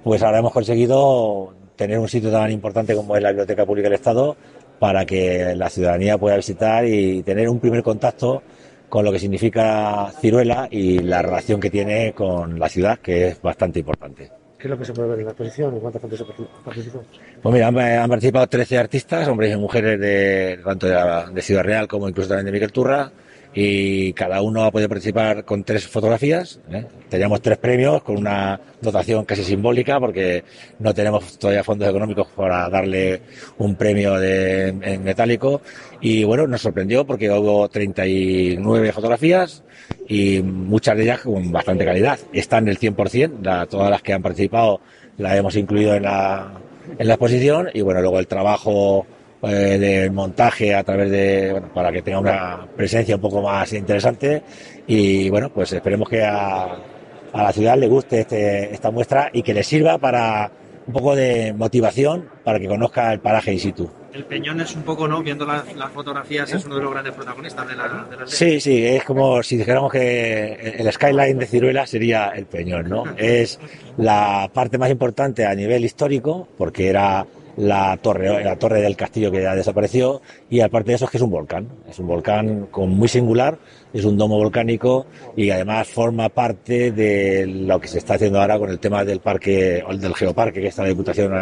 pues 0.05 0.23
ahora 0.23 0.39
hemos 0.39 0.53
conseguido 0.53 1.55
tener 1.77 1.99
un 1.99 2.09
sitio 2.09 2.31
tan 2.31 2.53
importante 2.53 2.95
como 2.95 3.17
es 3.17 3.23
la 3.23 3.31
Biblioteca 3.31 3.67
Pública 3.67 3.89
del 3.89 3.97
Estado 3.97 4.37
para 4.79 5.05
que 5.07 5.55
la 5.57 5.71
ciudadanía 5.71 6.19
pueda 6.19 6.37
visitar 6.37 6.87
y 6.87 7.23
tener 7.23 7.49
un 7.49 7.59
primer 7.59 7.83
contacto 7.83 8.43
con 8.89 9.05
lo 9.05 9.11
que 9.11 9.19
significa 9.19 10.13
Ciruela 10.21 10.69
y 10.71 10.99
la 10.99 11.23
relación 11.23 11.59
que 11.59 11.71
tiene 11.71 12.13
con 12.13 12.59
la 12.59 12.69
ciudad, 12.69 12.99
que 12.99 13.29
es 13.29 13.43
bastante 13.43 13.81
importante. 13.81 14.31
¿Qué 14.59 14.69
es 14.69 14.71
lo 14.71 14.79
que 14.79 14.85
se 14.85 14.93
puede 14.93 15.09
ver 15.09 15.19
en 15.19 15.25
la 15.25 15.31
exposición? 15.33 15.81
¿Cuántas 15.81 16.01
gente 16.01 16.17
se 16.17 16.25
participó? 16.65 17.03
Pues 17.43 17.53
mira, 17.53 17.69
han, 17.69 18.09
participado 18.09 18.47
13 18.47 18.79
artistas, 18.79 19.27
hombres 19.27 19.53
y 19.53 19.57
mujeres 19.57 19.99
de 19.99 20.61
tanto 20.65 20.87
de, 20.87 21.43
Ciudad 21.43 21.65
Real 21.65 21.89
como 21.89 22.09
incluso 22.09 22.29
también 22.29 22.47
de 22.47 22.53
Miguel 22.53 22.73
Turra, 22.73 23.11
y 23.55 24.13
cada 24.15 24.43
uno 24.43 24.65
ha 24.65 24.71
podido 24.73 24.89
participar 24.89 25.45
con 25.45 25.63
tres 25.63 25.87
fotografías. 25.87 26.61
¿eh? 26.71 26.85
Teníamos 27.09 27.41
tres 27.41 27.57
premios 27.59 28.03
con 28.03 28.17
una 28.17 28.61
dotación 28.81 29.25
casi 29.25 29.45
simbólica 29.45 30.01
porque 30.01 30.43
no 30.81 30.93
tenemos 30.93 31.39
todavía 31.39 31.63
fondos 31.63 31.89
económicos 31.89 32.27
para 32.35 32.69
darle 32.69 33.23
un 33.59 33.77
premio 33.77 34.15
de, 34.15 34.69
en 34.69 35.05
metálico. 35.05 35.63
Y 36.01 36.25
bueno, 36.25 36.49
nos 36.49 36.63
sorprendió 36.63 37.07
porque 37.07 37.31
hubo 37.31 37.69
39 37.69 38.93
fotografías 38.93 39.63
y 40.09 40.43
muchas 40.43 40.97
de 40.97 41.05
ellas 41.05 41.21
con 41.21 41.53
bastante 41.53 41.85
calidad. 41.85 42.19
Están 42.33 42.67
el 42.67 42.79
100%, 42.79 43.69
todas 43.69 43.91
las 43.91 44.03
que 44.03 44.13
han 44.13 44.23
participado 44.23 44.81
las 45.17 45.37
hemos 45.37 45.55
incluido 45.55 45.95
en 45.95 46.03
la, 46.03 46.55
en 46.99 47.07
la 47.07 47.15
exposición 47.15 47.69
y 47.73 47.83
bueno, 47.83 48.01
luego 48.01 48.19
el 48.19 48.27
trabajo 48.27 49.07
eh, 49.47 49.79
del 49.79 50.11
montaje 50.11 50.75
a 50.75 50.83
través 50.83 51.11
de, 51.11 51.53
bueno, 51.53 51.73
para 51.73 51.93
que 51.93 52.03
tenga 52.03 52.19
una 52.19 52.67
presencia 52.77 53.17
un 53.17 53.21
poco 53.21 53.43
más 53.43 53.73
interesante 53.73 54.43
y 54.87 55.29
bueno, 55.31 55.51
pues 55.51 55.73
esperemos 55.73 56.09
que 56.09 56.23
a, 56.23 56.65
a 57.33 57.43
la 57.43 57.53
ciudad 57.53 57.77
le 57.77 57.89
guste 57.89 58.21
este, 58.21 58.73
esta 58.73 58.91
muestra 58.91 59.31
y 59.33 59.43
que 59.43 59.55
le 59.55 59.63
sirva 59.63 59.99
para 59.99 60.51
un 60.87 60.93
poco 60.93 61.17
de 61.17 61.53
motivación 61.53 62.29
para 62.45 62.59
que 62.59 62.69
conozca 62.69 63.13
el 63.13 63.21
paraje 63.21 63.53
in 63.53 63.61
situ. 63.61 63.91
El 64.13 64.25
Peñón 64.27 64.61
es 64.61 64.77
un 64.77 64.83
poco, 64.83 65.09
¿no? 65.09 65.23
Viendo 65.23 65.45
las, 65.45 65.65
fotografías, 65.93 66.53
es 66.53 66.65
uno 66.67 66.77
de 66.77 66.83
los 66.83 66.93
grandes 66.93 67.15
protagonistas 67.15 67.67
de 67.67 67.75
la, 67.75 67.89
de 67.89 68.27
Sí, 68.27 68.61
sí, 68.61 68.87
es 68.87 69.03
como 69.03 69.43
si 69.43 69.57
dijéramos 69.57 69.91
que 69.91 70.75
el 70.79 70.93
skyline 70.93 71.37
de 71.37 71.47
Ciruela 71.47 71.85
sería 71.85 72.29
el 72.29 72.47
Peñón, 72.47 72.89
¿no? 72.89 73.05
Es 73.17 73.59
la 73.97 74.49
parte 74.55 74.79
más 74.79 74.91
importante 74.91 75.45
a 75.45 75.55
nivel 75.57 75.85
histórico, 75.85 76.47
porque 76.57 76.89
era 76.89 77.27
la 77.57 77.97
torre, 77.99 78.43
la 78.43 78.57
torre 78.57 78.81
del 78.81 78.97
castillo 78.97 79.31
que 79.31 79.43
ya 79.43 79.55
desapareció 79.55 80.23
y 80.51 80.61
aparte 80.61 80.91
de 80.91 80.97
eso 80.97 81.05
es 81.05 81.11
que 81.11 81.19
es 81.19 81.23
un 81.23 81.31
volcán, 81.31 81.69
es 81.89 81.99
un 81.99 82.07
volcán 82.07 82.67
con 82.71 82.91
muy 82.91 83.09
singular, 83.09 83.59
es 83.93 84.05
un 84.05 84.17
domo 84.17 84.37
volcánico 84.37 85.07
y 85.37 85.51
además 85.51 85.89
forma 85.89 86.29
parte 86.29 86.91
de 86.91 87.47
lo 87.47 87.81
que 87.81 87.89
se 87.89 87.99
está 87.99 88.15
haciendo 88.15 88.41
ahora 88.41 88.59
con 88.59 88.71
el 88.71 88.79
tema 88.79 89.05
del 89.05 89.21
parque, 89.21 89.85
del 89.99 90.15
geoparque 90.15 90.61
que 90.61 90.69
está 90.69 90.83
la 90.83 90.89
Diputación 90.89 91.33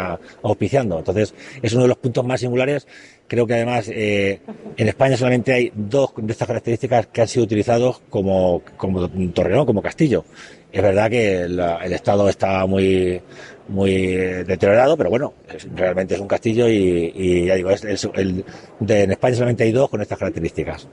auspiciando. 0.43 0.99
Entonces 0.99 1.33
es 1.61 1.73
uno 1.73 1.83
de 1.83 1.89
los 1.89 1.97
puntos 1.97 2.25
más 2.25 2.39
singulares. 2.39 2.87
Creo 3.27 3.47
que 3.47 3.55
además 3.55 3.89
eh, 3.89 4.41
en 4.77 4.87
España 4.87 5.17
solamente 5.17 5.53
hay 5.53 5.71
dos 5.73 6.13
de 6.17 6.31
estas 6.31 6.47
características 6.47 7.07
que 7.07 7.21
han 7.21 7.27
sido 7.27 7.45
utilizados 7.45 8.01
como, 8.09 8.61
como 8.77 9.09
torreón, 9.33 9.65
como 9.65 9.81
castillo 9.81 10.25
Es 10.71 10.81
verdad 10.81 11.09
que 11.09 11.41
el 11.41 11.93
estado 11.93 12.29
está 12.29 12.65
muy 12.67 13.21
muy 13.67 13.93
deteriorado, 14.45 14.97
pero 14.97 15.09
bueno, 15.09 15.33
realmente 15.75 16.15
es 16.15 16.19
un 16.19 16.27
castillo 16.27 16.67
y, 16.67 17.45
ya 17.45 17.55
digo, 17.55 17.69
es, 17.71 17.83
el, 18.13 18.43
de, 18.79 19.03
en 19.03 19.11
España 19.11 19.35
solamente 19.35 19.63
hay 19.63 19.71
dos 19.71 19.89
con 19.89 20.01
estas 20.01 20.17
características. 20.17 20.87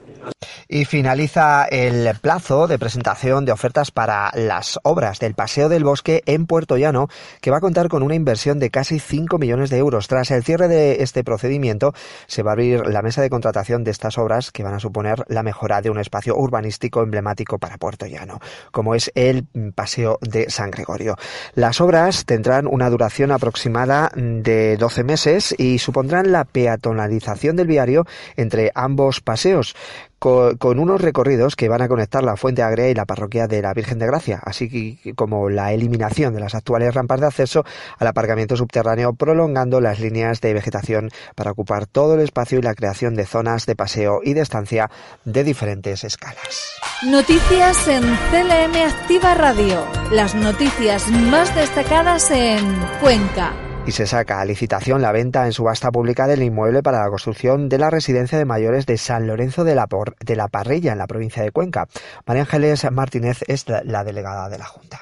Y 0.67 0.85
finaliza 0.85 1.65
el 1.65 2.15
plazo 2.19 2.67
de 2.67 2.79
presentación 2.79 3.45
de 3.45 3.51
ofertas 3.51 3.91
para 3.91 4.31
las 4.33 4.79
obras 4.83 5.19
del 5.19 5.33
Paseo 5.33 5.69
del 5.69 5.83
Bosque 5.83 6.23
en 6.25 6.45
Puerto 6.45 6.77
Llano, 6.77 7.07
que 7.41 7.51
va 7.51 7.57
a 7.57 7.61
contar 7.61 7.87
con 7.87 8.03
una 8.03 8.15
inversión 8.15 8.59
de 8.59 8.69
casi 8.69 8.99
5 8.99 9.37
millones 9.37 9.69
de 9.69 9.77
euros. 9.77 10.07
Tras 10.07 10.31
el 10.31 10.43
cierre 10.43 10.67
de 10.67 11.03
este 11.03 11.23
procedimiento, 11.23 11.93
se 12.27 12.43
va 12.43 12.51
a 12.51 12.53
abrir 12.53 12.87
la 12.87 13.01
mesa 13.01 13.21
de 13.21 13.29
contratación 13.29 13.83
de 13.83 13.91
estas 13.91 14.17
obras 14.17 14.51
que 14.51 14.63
van 14.63 14.73
a 14.73 14.79
suponer 14.79 15.23
la 15.27 15.43
mejora 15.43 15.81
de 15.81 15.89
un 15.89 15.99
espacio 15.99 16.35
urbanístico 16.35 17.01
emblemático 17.01 17.59
para 17.59 17.77
Puerto 17.77 18.05
Llano, 18.05 18.39
como 18.71 18.95
es 18.95 19.11
el 19.15 19.47
Paseo 19.75 20.19
de 20.21 20.49
San 20.49 20.71
Gregorio. 20.71 21.15
Las 21.53 21.81
obras 21.81 22.25
tendrán 22.25 22.67
una 22.67 22.89
duración 22.89 23.31
aproximada 23.31 24.11
de 24.15 24.77
12 24.77 25.03
meses 25.03 25.55
y 25.57 25.79
supondrán 25.79 26.31
la 26.31 26.45
peatonalización 26.45 27.55
del 27.55 27.67
viario 27.67 28.05
entre 28.35 28.71
ambos 28.75 29.21
paseos, 29.21 29.75
con, 30.21 30.77
unos 30.77 31.01
recorridos 31.01 31.55
que 31.55 31.67
van 31.67 31.81
a 31.81 31.87
conectar 31.87 32.23
la 32.23 32.37
Fuente 32.37 32.61
Agria 32.61 32.87
y 32.89 32.93
la 32.93 33.05
parroquia 33.05 33.47
de 33.47 33.59
la 33.63 33.73
Virgen 33.73 33.97
de 33.97 34.05
Gracia, 34.05 34.39
así 34.43 34.99
como 35.15 35.49
la 35.49 35.73
eliminación 35.73 36.35
de 36.35 36.39
las 36.39 36.53
actuales 36.53 36.93
rampas 36.93 37.21
de 37.21 37.25
acceso 37.25 37.65
al 37.97 38.07
aparcamiento 38.07 38.55
subterráneo, 38.55 39.13
prolongando 39.13 39.81
las 39.81 39.99
líneas 39.99 40.39
de 40.39 40.53
vegetación 40.53 41.09
para 41.33 41.49
ocupar 41.49 41.87
todo 41.87 42.13
el 42.13 42.21
espacio 42.21 42.59
y 42.59 42.61
la 42.61 42.75
creación 42.75 43.15
de 43.15 43.25
zonas 43.25 43.65
de 43.65 43.75
paseo 43.75 44.19
y 44.23 44.35
de 44.35 44.41
estancia 44.41 44.91
de 45.25 45.43
diferentes 45.43 46.03
escalas. 46.03 46.69
Noticias 47.03 47.87
en 47.87 48.03
CLM 48.03 48.75
Activa 48.75 49.33
Radio. 49.33 49.83
Las 50.11 50.35
noticias 50.35 51.07
más 51.07 51.55
destacadas 51.55 52.29
en 52.29 52.63
Cuenca 53.01 53.70
y 53.85 53.91
se 53.91 54.05
saca 54.05 54.39
a 54.39 54.45
licitación 54.45 55.01
la 55.01 55.11
venta 55.11 55.45
en 55.45 55.53
subasta 55.53 55.91
pública 55.91 56.27
del 56.27 56.43
inmueble 56.43 56.83
para 56.83 57.03
la 57.03 57.09
construcción 57.09 57.69
de 57.69 57.77
la 57.77 57.89
residencia 57.89 58.37
de 58.37 58.45
mayores 58.45 58.85
de 58.85 58.97
San 58.97 59.27
Lorenzo 59.27 59.63
de 59.63 59.75
la, 59.75 59.87
de 60.19 60.35
la 60.35 60.47
Parrilla 60.47 60.91
en 60.91 60.97
la 60.97 61.07
provincia 61.07 61.43
de 61.43 61.51
Cuenca. 61.51 61.87
María 62.25 62.43
Ángeles 62.43 62.89
Martínez 62.91 63.39
es 63.47 63.65
la 63.67 64.03
delegada 64.03 64.49
de 64.49 64.57
la 64.59 64.65
Junta. 64.65 65.01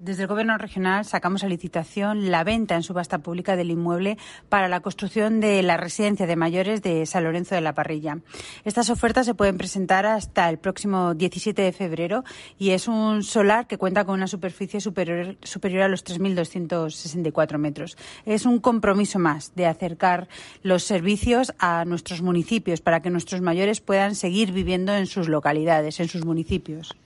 Desde 0.00 0.22
el 0.22 0.28
Gobierno 0.28 0.56
regional 0.56 1.04
sacamos 1.04 1.44
a 1.44 1.46
licitación 1.46 2.30
la 2.30 2.42
venta 2.42 2.74
en 2.74 2.82
subasta 2.82 3.18
pública 3.18 3.54
del 3.54 3.70
inmueble 3.70 4.16
para 4.48 4.66
la 4.66 4.80
construcción 4.80 5.40
de 5.40 5.62
la 5.62 5.76
residencia 5.76 6.26
de 6.26 6.36
mayores 6.36 6.80
de 6.80 7.04
San 7.04 7.24
Lorenzo 7.24 7.54
de 7.54 7.60
la 7.60 7.74
Parrilla. 7.74 8.18
Estas 8.64 8.88
ofertas 8.88 9.26
se 9.26 9.34
pueden 9.34 9.58
presentar 9.58 10.06
hasta 10.06 10.48
el 10.48 10.56
próximo 10.56 11.12
17 11.12 11.60
de 11.60 11.72
febrero 11.72 12.24
y 12.58 12.70
es 12.70 12.88
un 12.88 13.22
solar 13.22 13.66
que 13.66 13.76
cuenta 13.76 14.06
con 14.06 14.14
una 14.14 14.26
superficie 14.26 14.80
superior, 14.80 15.36
superior 15.42 15.82
a 15.82 15.88
los 15.88 16.02
3.264 16.02 17.58
metros. 17.58 17.98
Es 18.24 18.46
un 18.46 18.58
compromiso 18.58 19.18
más 19.18 19.54
de 19.54 19.66
acercar 19.66 20.28
los 20.62 20.82
servicios 20.82 21.52
a 21.58 21.84
nuestros 21.84 22.22
municipios 22.22 22.80
para 22.80 23.02
que 23.02 23.10
nuestros 23.10 23.42
mayores 23.42 23.82
puedan 23.82 24.14
seguir 24.14 24.52
viviendo 24.52 24.94
en 24.94 25.04
sus 25.04 25.28
localidades, 25.28 26.00
en 26.00 26.08
sus 26.08 26.24
municipios. 26.24 26.96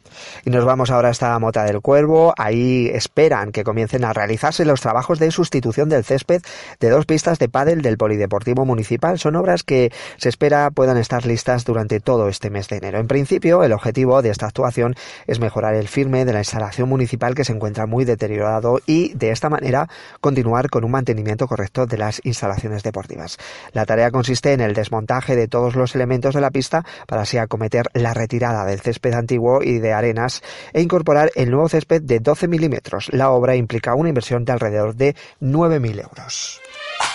Y 0.44 0.50
nos 0.50 0.64
vamos 0.64 0.90
ahora 0.90 1.08
hasta 1.08 1.38
Mota 1.38 1.64
del 1.64 1.80
Cuervo. 1.80 2.34
Ahí 2.36 2.88
esperan 2.92 3.52
que 3.52 3.64
comiencen 3.64 4.04
a 4.04 4.12
realizarse 4.12 4.64
los 4.64 4.80
trabajos 4.80 5.18
de 5.18 5.30
sustitución 5.30 5.88
del 5.88 6.04
césped 6.04 6.42
de 6.80 6.90
dos 6.90 7.06
pistas 7.06 7.38
de 7.38 7.48
pádel 7.48 7.82
del 7.82 7.96
Polideportivo 7.96 8.64
Municipal. 8.64 9.18
Son 9.18 9.36
obras 9.36 9.62
que 9.62 9.92
se 10.16 10.28
espera 10.28 10.70
puedan 10.70 10.96
estar 10.96 11.26
listas 11.26 11.64
durante 11.64 12.00
todo 12.00 12.28
este 12.28 12.50
mes 12.50 12.68
de 12.68 12.76
enero. 12.76 12.98
En 12.98 13.08
principio, 13.08 13.62
el 13.64 13.72
objetivo 13.72 14.22
de 14.22 14.30
esta 14.30 14.46
actuación 14.46 14.94
es 15.26 15.40
mejorar 15.40 15.74
el 15.74 15.88
firme 15.88 16.24
de 16.24 16.32
la 16.32 16.40
instalación 16.40 16.88
municipal 16.88 17.34
que 17.34 17.44
se 17.44 17.52
encuentra 17.52 17.86
muy 17.86 18.04
deteriorado 18.04 18.80
y, 18.86 19.14
de 19.14 19.30
esta 19.30 19.48
manera, 19.48 19.88
continuar 20.20 20.70
con 20.70 20.84
un 20.84 20.90
mantenimiento 20.90 21.46
correcto 21.46 21.86
de 21.86 21.98
las 21.98 22.20
instalaciones 22.24 22.82
deportivas. 22.82 23.38
La 23.72 23.86
tarea 23.86 24.10
consiste 24.10 24.52
en 24.52 24.60
el 24.60 24.74
desmontaje 24.74 25.36
de 25.36 25.48
todos 25.48 25.74
los 25.76 25.94
elementos 25.94 26.34
de 26.34 26.40
la 26.40 26.50
pista 26.50 26.84
para 27.06 27.22
así 27.22 27.38
acometer 27.38 27.86
la 27.94 28.14
retirada 28.14 28.64
del 28.64 28.80
césped 28.80 29.14
antiguo 29.14 29.62
y 29.62 29.78
de 29.78 29.93
arenas 29.94 30.42
e 30.72 30.82
incorporar 30.82 31.30
el 31.34 31.50
nuevo 31.50 31.68
césped 31.68 32.02
de 32.02 32.20
12 32.20 32.48
milímetros. 32.48 33.08
La 33.12 33.30
obra 33.30 33.56
implica 33.56 33.94
una 33.94 34.08
inversión 34.08 34.44
de 34.44 34.52
alrededor 34.52 34.94
de 34.94 35.14
9.000 35.40 36.02
euros. 36.02 36.60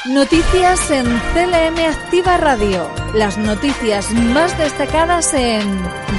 Noticias 0.05 0.91
en 0.91 1.05
CLM 1.05 1.79
Activa 1.89 2.37
Radio. 2.37 2.87
Las 3.13 3.37
noticias 3.37 4.11
más 4.11 4.57
destacadas 4.57 5.33
en 5.33 5.61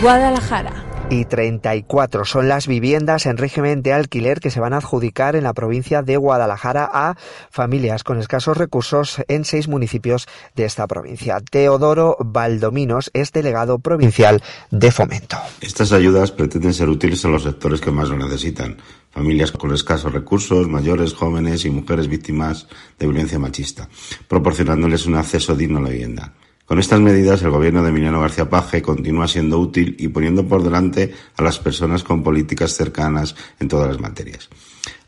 Guadalajara 0.02 0.89
y 1.10 1.24
34 1.24 2.24
son 2.24 2.48
las 2.48 2.68
viviendas 2.68 3.26
en 3.26 3.36
régimen 3.36 3.82
de 3.82 3.92
alquiler 3.92 4.38
que 4.38 4.50
se 4.50 4.60
van 4.60 4.72
a 4.72 4.76
adjudicar 4.76 5.34
en 5.34 5.42
la 5.42 5.52
provincia 5.52 6.02
de 6.02 6.16
Guadalajara 6.16 6.88
a 6.92 7.16
familias 7.50 8.04
con 8.04 8.18
escasos 8.18 8.56
recursos 8.56 9.20
en 9.26 9.44
seis 9.44 9.66
municipios 9.66 10.28
de 10.54 10.64
esta 10.64 10.86
provincia. 10.86 11.40
Teodoro 11.40 12.16
Valdominos 12.20 13.10
es 13.12 13.32
delegado 13.32 13.80
provincial 13.80 14.40
de 14.70 14.92
Fomento. 14.92 15.36
Estas 15.60 15.90
ayudas 15.92 16.30
pretenden 16.30 16.72
ser 16.72 16.88
útiles 16.88 17.24
a 17.24 17.28
los 17.28 17.42
sectores 17.42 17.80
que 17.80 17.90
más 17.90 18.08
lo 18.08 18.16
necesitan. 18.16 18.76
Familias 19.10 19.50
con 19.50 19.74
escasos 19.74 20.12
recursos, 20.12 20.68
mayores, 20.68 21.14
jóvenes 21.14 21.64
y 21.64 21.70
mujeres 21.70 22.06
víctimas 22.06 22.68
de 22.98 23.06
violencia 23.06 23.40
machista, 23.40 23.88
proporcionándoles 24.28 25.06
un 25.06 25.16
acceso 25.16 25.56
digno 25.56 25.78
a 25.78 25.82
la 25.82 25.88
vivienda. 25.88 26.32
Con 26.70 26.78
estas 26.78 27.00
medidas, 27.00 27.42
el 27.42 27.50
gobierno 27.50 27.82
de 27.82 27.88
Emiliano 27.88 28.20
García 28.20 28.48
Paje 28.48 28.80
continúa 28.80 29.26
siendo 29.26 29.58
útil 29.58 29.96
y 29.98 30.06
poniendo 30.06 30.46
por 30.46 30.62
delante 30.62 31.12
a 31.36 31.42
las 31.42 31.58
personas 31.58 32.04
con 32.04 32.22
políticas 32.22 32.76
cercanas 32.76 33.34
en 33.58 33.66
todas 33.66 33.88
las 33.88 33.98
materias. 33.98 34.48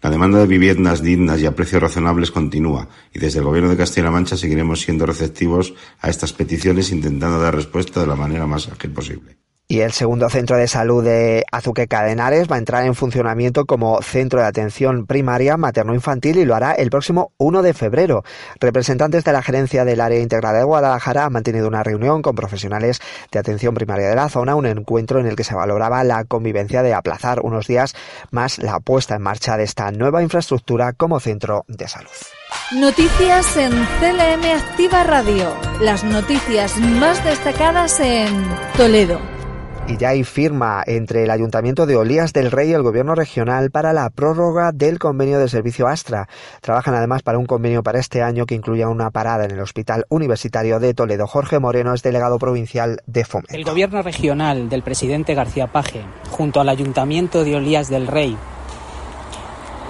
La 0.02 0.10
demanda 0.10 0.40
de 0.40 0.48
viviendas 0.48 1.04
dignas 1.04 1.40
y 1.40 1.46
a 1.46 1.54
precios 1.54 1.80
razonables 1.80 2.32
continúa 2.32 2.88
y 3.14 3.20
desde 3.20 3.38
el 3.38 3.44
Gobierno 3.44 3.70
de 3.70 3.76
Castilla-La 3.76 4.10
Mancha 4.10 4.36
seguiremos 4.36 4.80
siendo 4.80 5.06
receptivos 5.06 5.72
a 6.00 6.10
estas 6.10 6.32
peticiones 6.32 6.90
intentando 6.90 7.38
dar 7.38 7.54
respuesta 7.54 8.00
de 8.00 8.08
la 8.08 8.16
manera 8.16 8.44
más 8.44 8.66
ágil 8.66 8.90
posible. 8.90 9.36
Y 9.68 9.80
el 9.80 9.92
segundo 9.92 10.28
centro 10.28 10.56
de 10.56 10.68
salud 10.68 11.02
de 11.02 11.44
Azuqueca 11.50 12.02
de 12.02 12.12
Henares 12.12 12.50
va 12.50 12.56
a 12.56 12.58
entrar 12.58 12.84
en 12.84 12.94
funcionamiento 12.94 13.64
como 13.64 14.02
centro 14.02 14.40
de 14.40 14.46
atención 14.46 15.06
primaria 15.06 15.56
materno-infantil 15.56 16.36
y 16.36 16.44
lo 16.44 16.54
hará 16.54 16.72
el 16.72 16.90
próximo 16.90 17.32
1 17.38 17.62
de 17.62 17.72
febrero. 17.72 18.22
Representantes 18.60 19.24
de 19.24 19.32
la 19.32 19.42
gerencia 19.42 19.86
del 19.86 20.02
área 20.02 20.20
integrada 20.20 20.58
de 20.58 20.64
Guadalajara 20.64 21.24
han 21.24 21.32
mantenido 21.32 21.68
una 21.68 21.82
reunión 21.82 22.20
con 22.20 22.34
profesionales 22.34 23.00
de 23.30 23.38
atención 23.38 23.74
primaria 23.74 24.08
de 24.08 24.16
la 24.16 24.28
zona, 24.28 24.56
un 24.56 24.66
encuentro 24.66 25.20
en 25.20 25.26
el 25.26 25.36
que 25.36 25.44
se 25.44 25.54
valoraba 25.54 26.04
la 26.04 26.24
convivencia 26.24 26.82
de 26.82 26.92
aplazar 26.92 27.40
unos 27.40 27.66
días 27.66 27.94
más 28.30 28.58
la 28.58 28.78
puesta 28.80 29.14
en 29.14 29.22
marcha 29.22 29.56
de 29.56 29.64
esta 29.64 29.90
nueva 29.90 30.22
infraestructura 30.22 30.92
como 30.92 31.18
centro 31.18 31.64
de 31.68 31.88
salud. 31.88 32.10
Noticias 32.72 33.56
en 33.56 33.70
CLM 33.70 34.44
Activa 34.54 35.04
Radio. 35.04 35.54
Las 35.80 36.04
noticias 36.04 36.76
más 36.76 37.24
destacadas 37.24 38.00
en 38.00 38.44
Toledo 38.76 39.41
y 39.88 39.96
ya 39.96 40.10
hay 40.10 40.24
firma 40.24 40.82
entre 40.86 41.24
el 41.24 41.30
Ayuntamiento 41.30 41.86
de 41.86 41.96
Olías 41.96 42.32
del 42.32 42.50
Rey 42.50 42.70
y 42.70 42.72
el 42.72 42.82
Gobierno 42.82 43.14
regional 43.14 43.70
para 43.70 43.92
la 43.92 44.10
prórroga 44.10 44.72
del 44.72 44.98
convenio 44.98 45.38
de 45.38 45.48
servicio 45.48 45.88
Astra. 45.88 46.28
Trabajan 46.60 46.94
además 46.94 47.22
para 47.22 47.38
un 47.38 47.46
convenio 47.46 47.82
para 47.82 47.98
este 47.98 48.22
año 48.22 48.46
que 48.46 48.54
incluya 48.54 48.88
una 48.88 49.10
parada 49.10 49.44
en 49.44 49.50
el 49.50 49.60
Hospital 49.60 50.06
Universitario 50.08 50.78
de 50.78 50.94
Toledo. 50.94 51.26
Jorge 51.26 51.58
Moreno 51.58 51.94
es 51.94 52.02
delegado 52.02 52.38
provincial 52.38 53.00
de 53.06 53.24
Fomento. 53.24 53.54
El 53.54 53.64
Gobierno 53.64 54.02
regional 54.02 54.68
del 54.68 54.82
presidente 54.82 55.34
García 55.34 55.66
Paje, 55.66 56.02
junto 56.30 56.60
al 56.60 56.68
Ayuntamiento 56.68 57.44
de 57.44 57.56
Olías 57.56 57.88
del 57.88 58.06
Rey, 58.06 58.36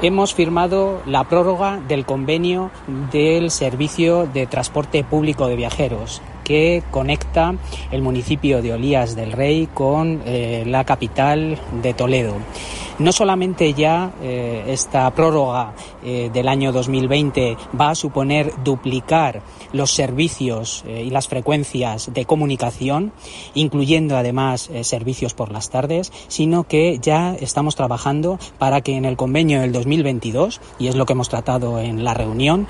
hemos 0.03 0.35
firmado 0.35 1.03
la 1.07 1.25
prórroga 1.25 1.81
del 1.87 2.05
convenio 2.05 2.71
del 3.13 3.51
servicio 3.51 4.27
de 4.27 4.47
transporte 4.47 5.05
público 5.05 5.47
de 5.47 5.57
viajeros 5.57 6.23
que 6.43 6.83
conecta 6.91 7.55
el 7.91 8.03
municipio 8.03 8.63
de 8.63 8.73
Olías 8.73 9.17
del 9.17 9.33
Rey 9.33 9.69
con 9.73 10.23
eh, 10.25 10.65
la 10.67 10.85
capital 10.85 11.59
de 11.83 11.95
Toledo. 11.95 12.35
No 12.99 13.11
solamente 13.11 13.73
ya 13.73 14.13
eh, 14.23 14.65
esta 14.69 15.11
prórroga 15.13 15.73
eh, 16.05 16.31
del 16.33 16.47
año 16.47 16.73
2020 16.73 17.57
va 17.79 17.91
a 17.91 17.95
suponer 17.95 18.53
duplicar 18.63 19.43
los 19.73 19.93
servicios 19.93 20.85
y 20.87 21.09
las 21.09 21.29
frecuencias 21.29 22.13
de 22.13 22.27
comunicación, 22.27 23.13
incluyendo 23.55 24.19
además 24.19 24.71
servicios 24.83 25.33
por 25.33 25.51
las 25.51 25.71
tardes, 25.71 26.13
sino 26.29 26.65
que 26.65 26.99
ya 27.01 27.35
estamos 27.41 27.75
trabajando 27.75 28.39
para 28.59 28.83
que 28.83 28.97
en 28.97 29.07
el 29.07 29.17
convenio 29.17 29.63
del 29.63 29.73
2022, 29.73 30.61
y 30.79 30.89
es 30.89 30.95
lo 30.95 31.07
que 31.07 31.15
hemos 31.15 31.31
tratado 31.31 31.81
en 31.81 32.05
la 32.05 32.13
reunión, 32.13 32.69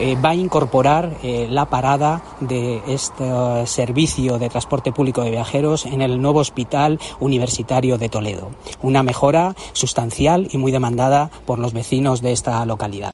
eh, 0.00 0.16
va 0.16 0.30
a 0.30 0.34
incorporar 0.34 1.18
eh, 1.22 1.46
la 1.50 1.66
parada 1.66 2.22
de 2.40 2.82
este 2.88 3.66
servicio 3.66 4.38
de 4.38 4.48
transporte 4.48 4.92
público 4.92 5.22
de 5.22 5.30
viajeros 5.30 5.84
en 5.84 6.00
el 6.00 6.20
nuevo 6.22 6.40
Hospital 6.40 6.98
Universitario 7.20 7.98
de 7.98 8.08
Toledo. 8.08 8.50
Una 8.82 9.02
mejora 9.02 9.54
sustancial 9.72 10.48
y 10.50 10.58
muy 10.58 10.72
demandada 10.72 11.30
por 11.44 11.58
los 11.58 11.74
vecinos 11.74 12.22
de 12.22 12.32
esta 12.32 12.64
localidad. 12.64 13.12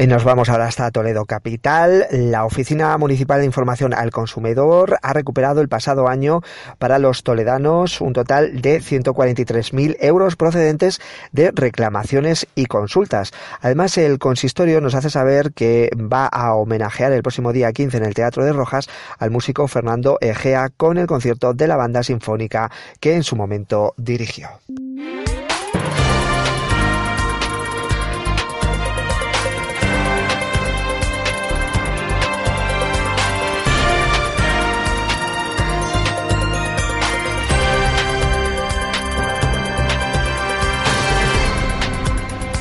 Y 0.00 0.06
nos 0.06 0.24
vamos 0.24 0.48
ahora 0.48 0.64
hasta 0.64 0.90
Toledo 0.90 1.26
Capital. 1.26 2.06
La 2.10 2.46
Oficina 2.46 2.96
Municipal 2.96 3.40
de 3.40 3.44
Información 3.44 3.92
al 3.92 4.10
Consumidor 4.10 4.96
ha 5.02 5.12
recuperado 5.12 5.60
el 5.60 5.68
pasado 5.68 6.08
año 6.08 6.40
para 6.78 6.98
los 6.98 7.22
toledanos 7.22 8.00
un 8.00 8.14
total 8.14 8.62
de 8.62 8.80
143.000 8.80 9.98
euros 10.00 10.36
procedentes 10.36 11.02
de 11.32 11.50
reclamaciones 11.54 12.46
y 12.54 12.64
consultas. 12.64 13.32
Además, 13.60 13.98
el 13.98 14.18
consistorio 14.18 14.80
nos 14.80 14.94
hace 14.94 15.10
saber 15.10 15.52
que 15.52 15.90
va 15.94 16.24
a 16.28 16.54
homenajear 16.54 17.12
el 17.12 17.22
próximo 17.22 17.52
día 17.52 17.70
15 17.70 17.98
en 17.98 18.04
el 18.06 18.14
Teatro 18.14 18.42
de 18.42 18.54
Rojas 18.54 18.88
al 19.18 19.30
músico 19.30 19.68
Fernando 19.68 20.16
Egea 20.22 20.70
con 20.74 20.96
el 20.96 21.06
concierto 21.06 21.52
de 21.52 21.68
la 21.68 21.76
banda 21.76 22.02
sinfónica 22.02 22.70
que 23.00 23.16
en 23.16 23.22
su 23.22 23.36
momento 23.36 23.92
dirigió. 23.98 24.48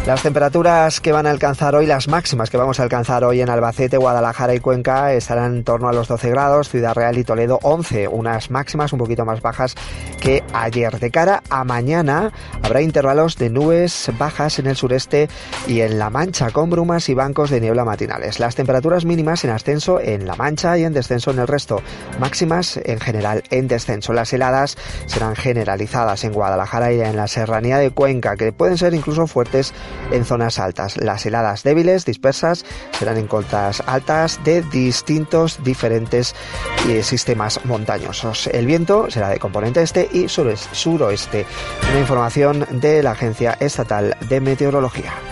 Las 0.10 0.24
temperaturas 0.24 1.02
que 1.02 1.12
van 1.12 1.28
a 1.28 1.30
alcanzar 1.30 1.76
hoy, 1.76 1.86
las 1.86 2.08
máximas 2.08 2.50
que 2.50 2.58
vamos 2.58 2.80
a 2.80 2.84
alcanzar 2.84 3.24
hoy 3.24 3.42
en 3.42 3.50
Albacete, 3.52 3.98
Guadalajara 3.98 4.56
y 4.56 4.60
Cuenca 4.60 5.14
estarán 5.14 5.58
en 5.58 5.64
torno 5.64 5.88
a 5.88 5.94
los 5.94 6.08
12 6.08 6.32
grados, 6.32 6.68
Ciudad 6.68 6.96
Real 6.96 7.20
y 7.20 7.24
Toledo 7.24 7.60
11, 7.62 8.08
unas 8.08 8.50
máximas 8.50 8.92
un 8.92 8.98
poquito 8.98 9.24
más 9.24 9.44
bajas 9.44 9.76
que 10.20 10.44
ayer. 10.52 11.00
De 11.00 11.12
cara 11.12 11.44
a 11.52 11.64
mañana 11.64 12.34
habrá 12.64 12.82
intervalos 12.82 13.38
de 13.38 13.52
nubes 13.52 14.12
bajas 14.18 14.58
en 14.58 14.66
el 14.66 14.76
sureste 14.76 15.30
y 15.68 15.82
en 15.82 16.00
La 16.00 16.10
Mancha 16.10 16.50
con 16.50 16.72
brumas 16.72 17.08
y 17.10 17.14
bancos 17.14 17.52
de 17.52 17.62
niebla 17.62 17.86
matinales. 17.86 18.40
Las 18.40 18.56
temperaturas 18.56 19.06
mínimas 19.06 19.44
en 19.44 19.52
ascenso 19.52 20.00
en 20.00 20.26
La 20.26 20.36
Mancha 20.36 20.76
y 20.80 20.86
en 20.86 20.94
descenso 20.94 21.30
en 21.30 21.38
el 21.38 21.48
resto, 21.48 21.84
máximas 22.20 22.78
en 22.78 23.00
general 23.00 23.44
en 23.52 23.68
descenso. 23.68 24.12
Las 24.14 24.34
heladas 24.34 24.76
serán 25.06 25.36
generalizadas 25.36 26.24
en 26.24 26.34
Guadalajara 26.34 26.92
y 26.94 27.00
en 27.00 27.16
la 27.16 27.28
serranía 27.28 27.78
de 27.78 27.92
Cuenca, 27.92 28.36
que 28.38 28.52
pueden 28.52 28.80
ser 28.80 28.96
incluso 28.96 29.28
fuertes 29.28 29.72
en 30.12 30.26
zonas 30.26 30.60
altas. 30.60 30.98
Las 30.98 31.26
heladas 31.26 31.64
débiles, 31.64 32.06
dispersas, 32.06 32.66
serán 32.98 33.18
en 33.18 33.28
cotas 33.28 33.84
altas 33.86 34.40
de 34.44 34.62
distintos, 34.62 35.64
diferentes 35.64 36.36
eh, 36.88 37.04
sistemas 37.04 37.60
montañosos. 37.66 38.48
El 38.48 38.66
viento 38.66 39.10
será 39.10 39.30
de 39.30 39.40
componente 39.40 39.82
este 39.82 40.10
y 40.12 40.28
suroeste. 40.28 41.46
Una 41.90 42.00
información 42.00 42.66
de 42.72 43.04
la 43.04 43.12
Agencia 43.12 43.58
Estatal 43.60 44.16
de 44.28 44.42
Meteorología. 44.42 45.29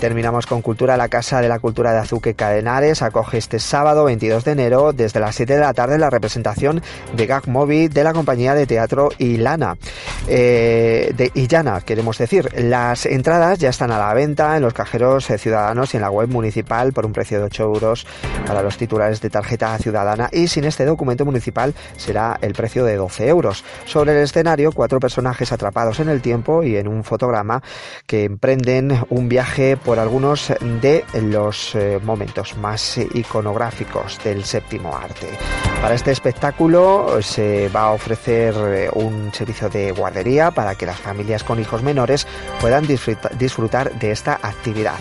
Terminamos 0.00 0.46
con 0.46 0.62
Cultura. 0.62 0.96
La 0.96 1.08
Casa 1.08 1.40
de 1.40 1.48
la 1.48 1.58
Cultura 1.58 1.92
de 1.92 1.98
Azuque 1.98 2.34
Cadenares 2.34 3.02
acoge 3.02 3.36
este 3.36 3.58
sábado 3.58 4.04
22 4.04 4.44
de 4.44 4.52
enero 4.52 4.92
desde 4.92 5.20
las 5.20 5.36
7 5.36 5.54
de 5.54 5.60
la 5.60 5.74
tarde 5.74 5.98
la 5.98 6.08
representación 6.08 6.82
de 7.14 7.26
Gag 7.26 7.46
Movie 7.48 7.90
de 7.90 8.02
la 8.02 8.14
compañía 8.14 8.54
de 8.54 8.66
teatro 8.66 9.10
Ilana. 9.18 9.76
Eh, 10.26 11.12
de 11.14 11.30
Illana, 11.34 11.82
queremos 11.82 12.16
decir. 12.16 12.48
Las 12.56 13.04
entradas 13.04 13.58
ya 13.58 13.68
están 13.68 13.90
a 13.90 13.98
la 13.98 14.14
venta 14.14 14.56
en 14.56 14.62
los 14.62 14.72
cajeros 14.72 15.28
eh, 15.28 15.36
ciudadanos 15.36 15.92
y 15.92 15.98
en 15.98 16.02
la 16.02 16.10
web 16.10 16.28
municipal 16.28 16.92
por 16.94 17.04
un 17.04 17.12
precio 17.12 17.38
de 17.38 17.44
8 17.44 17.62
euros 17.62 18.06
para 18.46 18.62
los 18.62 18.78
titulares 18.78 19.20
de 19.20 19.28
tarjeta 19.28 19.76
ciudadana 19.78 20.30
y 20.32 20.48
sin 20.48 20.64
este 20.64 20.86
documento 20.86 21.26
municipal 21.26 21.74
será 21.96 22.38
el 22.40 22.54
precio 22.54 22.86
de 22.86 22.96
12 22.96 23.28
euros. 23.28 23.64
Sobre 23.84 24.12
el 24.12 24.24
escenario, 24.24 24.72
cuatro 24.72 24.98
personajes 24.98 25.52
atrapados 25.52 26.00
en 26.00 26.08
el 26.08 26.22
tiempo 26.22 26.62
y 26.62 26.76
en 26.76 26.88
un 26.88 27.04
fotograma 27.04 27.62
que 28.06 28.24
emprenden 28.24 29.04
un 29.10 29.28
viaje 29.28 29.76
por 29.76 29.89
algunos 29.98 30.52
de 30.80 31.04
los 31.22 31.74
eh, 31.74 31.98
momentos 32.02 32.56
más 32.56 32.98
iconográficos 32.98 34.18
del 34.22 34.44
séptimo 34.44 34.96
arte. 34.96 35.28
Para 35.80 35.94
este 35.94 36.10
espectáculo 36.10 37.22
se 37.22 37.68
va 37.68 37.84
a 37.84 37.92
ofrecer 37.92 38.54
eh, 38.58 38.90
un 38.92 39.32
servicio 39.32 39.68
de 39.68 39.92
guardería 39.92 40.50
para 40.50 40.74
que 40.74 40.86
las 40.86 40.98
familias 40.98 41.42
con 41.42 41.58
hijos 41.58 41.82
menores 41.82 42.26
puedan 42.60 42.86
disfrutar 42.86 43.98
de 43.98 44.10
esta 44.10 44.38
actividad. 44.42 44.96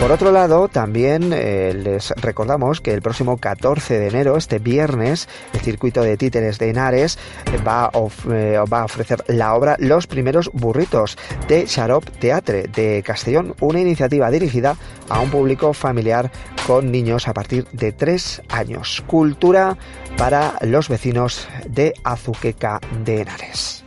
Por 0.00 0.10
otro 0.10 0.32
lado, 0.32 0.68
también 0.68 1.32
eh, 1.32 1.72
les 1.72 2.10
recordamos 2.16 2.80
que 2.80 2.92
el 2.92 3.00
próximo 3.00 3.36
14 3.36 3.98
de 3.98 4.08
enero, 4.08 4.36
este 4.36 4.58
viernes, 4.58 5.28
el 5.52 5.60
circuito 5.60 6.02
de 6.02 6.16
títeres 6.16 6.58
de 6.58 6.70
Henares 6.70 7.18
va 7.66 7.84
a 7.84 8.84
ofrecer 8.84 9.24
la 9.28 9.54
obra 9.54 9.76
Los 9.78 10.06
primeros 10.06 10.50
burritos 10.52 11.16
de 11.48 11.66
Sharop 11.66 12.04
Teatre 12.18 12.64
de 12.66 13.02
Castellón, 13.04 13.54
una 13.60 13.80
iniciativa 13.80 14.30
dirigida 14.34 14.76
a 15.08 15.20
un 15.20 15.30
público 15.30 15.72
familiar 15.72 16.30
con 16.66 16.90
niños 16.90 17.28
a 17.28 17.34
partir 17.34 17.66
de 17.72 17.92
3 17.92 18.42
años. 18.48 19.02
Cultura 19.06 19.76
para 20.16 20.54
los 20.62 20.88
vecinos 20.88 21.48
de 21.66 21.94
Azuqueca 22.04 22.80
de 23.04 23.22
Henares. 23.22 23.84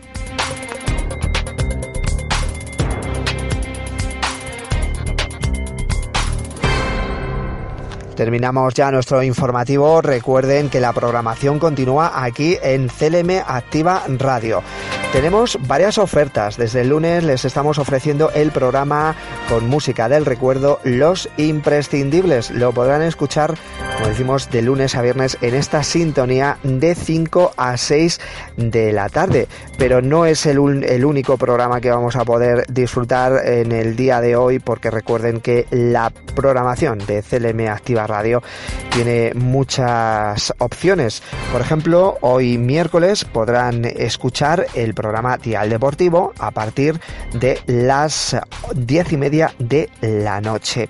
Terminamos 8.18 8.74
ya 8.74 8.90
nuestro 8.90 9.22
informativo. 9.22 10.02
Recuerden 10.02 10.72
que 10.72 10.80
la 10.80 10.92
programación 10.92 11.60
continúa 11.60 12.24
aquí 12.24 12.58
en 12.64 12.88
CLM 12.88 13.44
Activa 13.46 14.02
Radio. 14.18 14.64
Tenemos 15.14 15.58
varias 15.68 15.98
ofertas. 15.98 16.58
Desde 16.58 16.82
el 16.82 16.90
lunes 16.90 17.24
les 17.24 17.46
estamos 17.46 17.80
ofreciendo 17.80 18.30
el 18.32 18.52
programa 18.52 19.16
con 19.48 19.68
música 19.68 20.10
del 20.10 20.26
recuerdo 20.26 20.80
Los 20.84 21.30
Imprescindibles. 21.38 22.52
Lo 22.52 22.74
podrán 22.74 23.02
escuchar, 23.02 23.56
como 23.96 24.10
decimos, 24.10 24.50
de 24.52 24.62
lunes 24.62 24.96
a 24.96 25.02
viernes 25.02 25.38
en 25.42 25.56
esta 25.56 25.82
sintonía 25.84 26.58
de 26.62 26.94
5 26.94 27.54
a 27.56 27.78
6 27.78 28.20
de 28.58 28.92
la 28.92 29.08
tarde. 29.08 29.48
Pero 29.78 30.02
no 30.02 30.26
es 30.26 30.46
el, 30.46 30.84
el 30.84 31.06
único 31.06 31.38
programa 31.38 31.80
que 31.80 31.90
vamos 31.90 32.18
a 32.18 32.26
poder 32.26 32.66
disfrutar 32.68 33.48
en 33.48 33.72
el 33.72 33.96
día 33.96 34.20
de 34.20 34.36
hoy 34.36 34.60
porque 34.60 34.92
recuerden 34.92 35.40
que 35.40 35.68
la 35.72 36.12
programación 36.36 37.00
de 37.00 37.24
CLM 37.24 37.70
Activa 37.70 38.06
Radio 38.08 38.44
tiene 38.92 39.32
muchas 39.36 40.54
opciones. 40.58 41.24
Por 41.52 41.62
ejemplo, 41.62 42.18
hoy 42.22 42.58
miércoles 42.58 43.24
podrán 43.24 43.86
escuchar 43.86 44.68
el 44.74 44.94
programa 44.98 45.38
Dial 45.38 45.70
Deportivo 45.70 46.34
a 46.40 46.50
partir 46.50 47.00
de 47.34 47.62
las 47.68 48.36
diez 48.74 49.14
y 49.14 49.18
media 49.18 49.54
de 49.60 49.90
la 50.02 50.42
noche. 50.42 50.90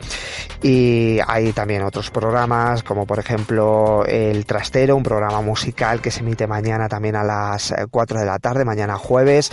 Y 0.63 1.19
hay 1.27 1.51
también 1.51 1.83
otros 1.83 2.09
programas, 2.09 2.81
como 2.81 3.05
por 3.05 3.19
ejemplo 3.19 4.05
El 4.05 4.45
Trastero, 4.45 4.95
un 4.95 5.03
programa 5.03 5.41
musical 5.41 6.01
que 6.01 6.09
se 6.09 6.21
emite 6.21 6.47
mañana 6.47 6.89
también 6.89 7.15
a 7.15 7.23
las 7.23 7.73
4 7.91 8.19
de 8.19 8.25
la 8.25 8.39
tarde, 8.39 8.65
mañana 8.65 8.97
jueves. 8.97 9.51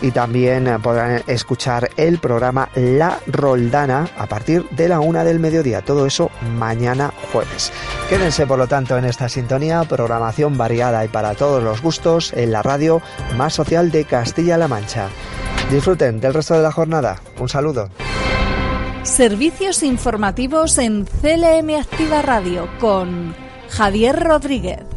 Y 0.00 0.12
también 0.12 0.80
podrán 0.82 1.22
escuchar 1.26 1.90
el 1.96 2.18
programa 2.18 2.70
La 2.74 3.18
Roldana 3.26 4.08
a 4.16 4.26
partir 4.26 4.66
de 4.70 4.88
la 4.88 5.00
una 5.00 5.24
del 5.24 5.40
mediodía. 5.40 5.82
Todo 5.82 6.06
eso 6.06 6.30
mañana 6.56 7.12
jueves. 7.32 7.72
Quédense 8.08 8.46
por 8.46 8.58
lo 8.58 8.68
tanto 8.68 8.96
en 8.96 9.04
esta 9.04 9.28
sintonía, 9.28 9.82
programación 9.82 10.56
variada 10.56 11.04
y 11.04 11.08
para 11.08 11.34
todos 11.34 11.62
los 11.62 11.82
gustos 11.82 12.32
en 12.32 12.52
la 12.52 12.62
radio 12.62 13.02
más 13.36 13.52
social 13.52 13.90
Castilla-La 14.04 14.68
Mancha. 14.68 15.08
Disfruten 15.70 16.20
del 16.20 16.34
resto 16.34 16.54
de 16.54 16.62
la 16.62 16.72
jornada. 16.72 17.20
Un 17.38 17.48
saludo. 17.48 17.88
Servicios 19.02 19.82
informativos 19.82 20.78
en 20.78 21.04
CLM 21.04 21.80
Activa 21.80 22.22
Radio 22.22 22.68
con 22.80 23.34
Javier 23.68 24.18
Rodríguez. 24.18 24.95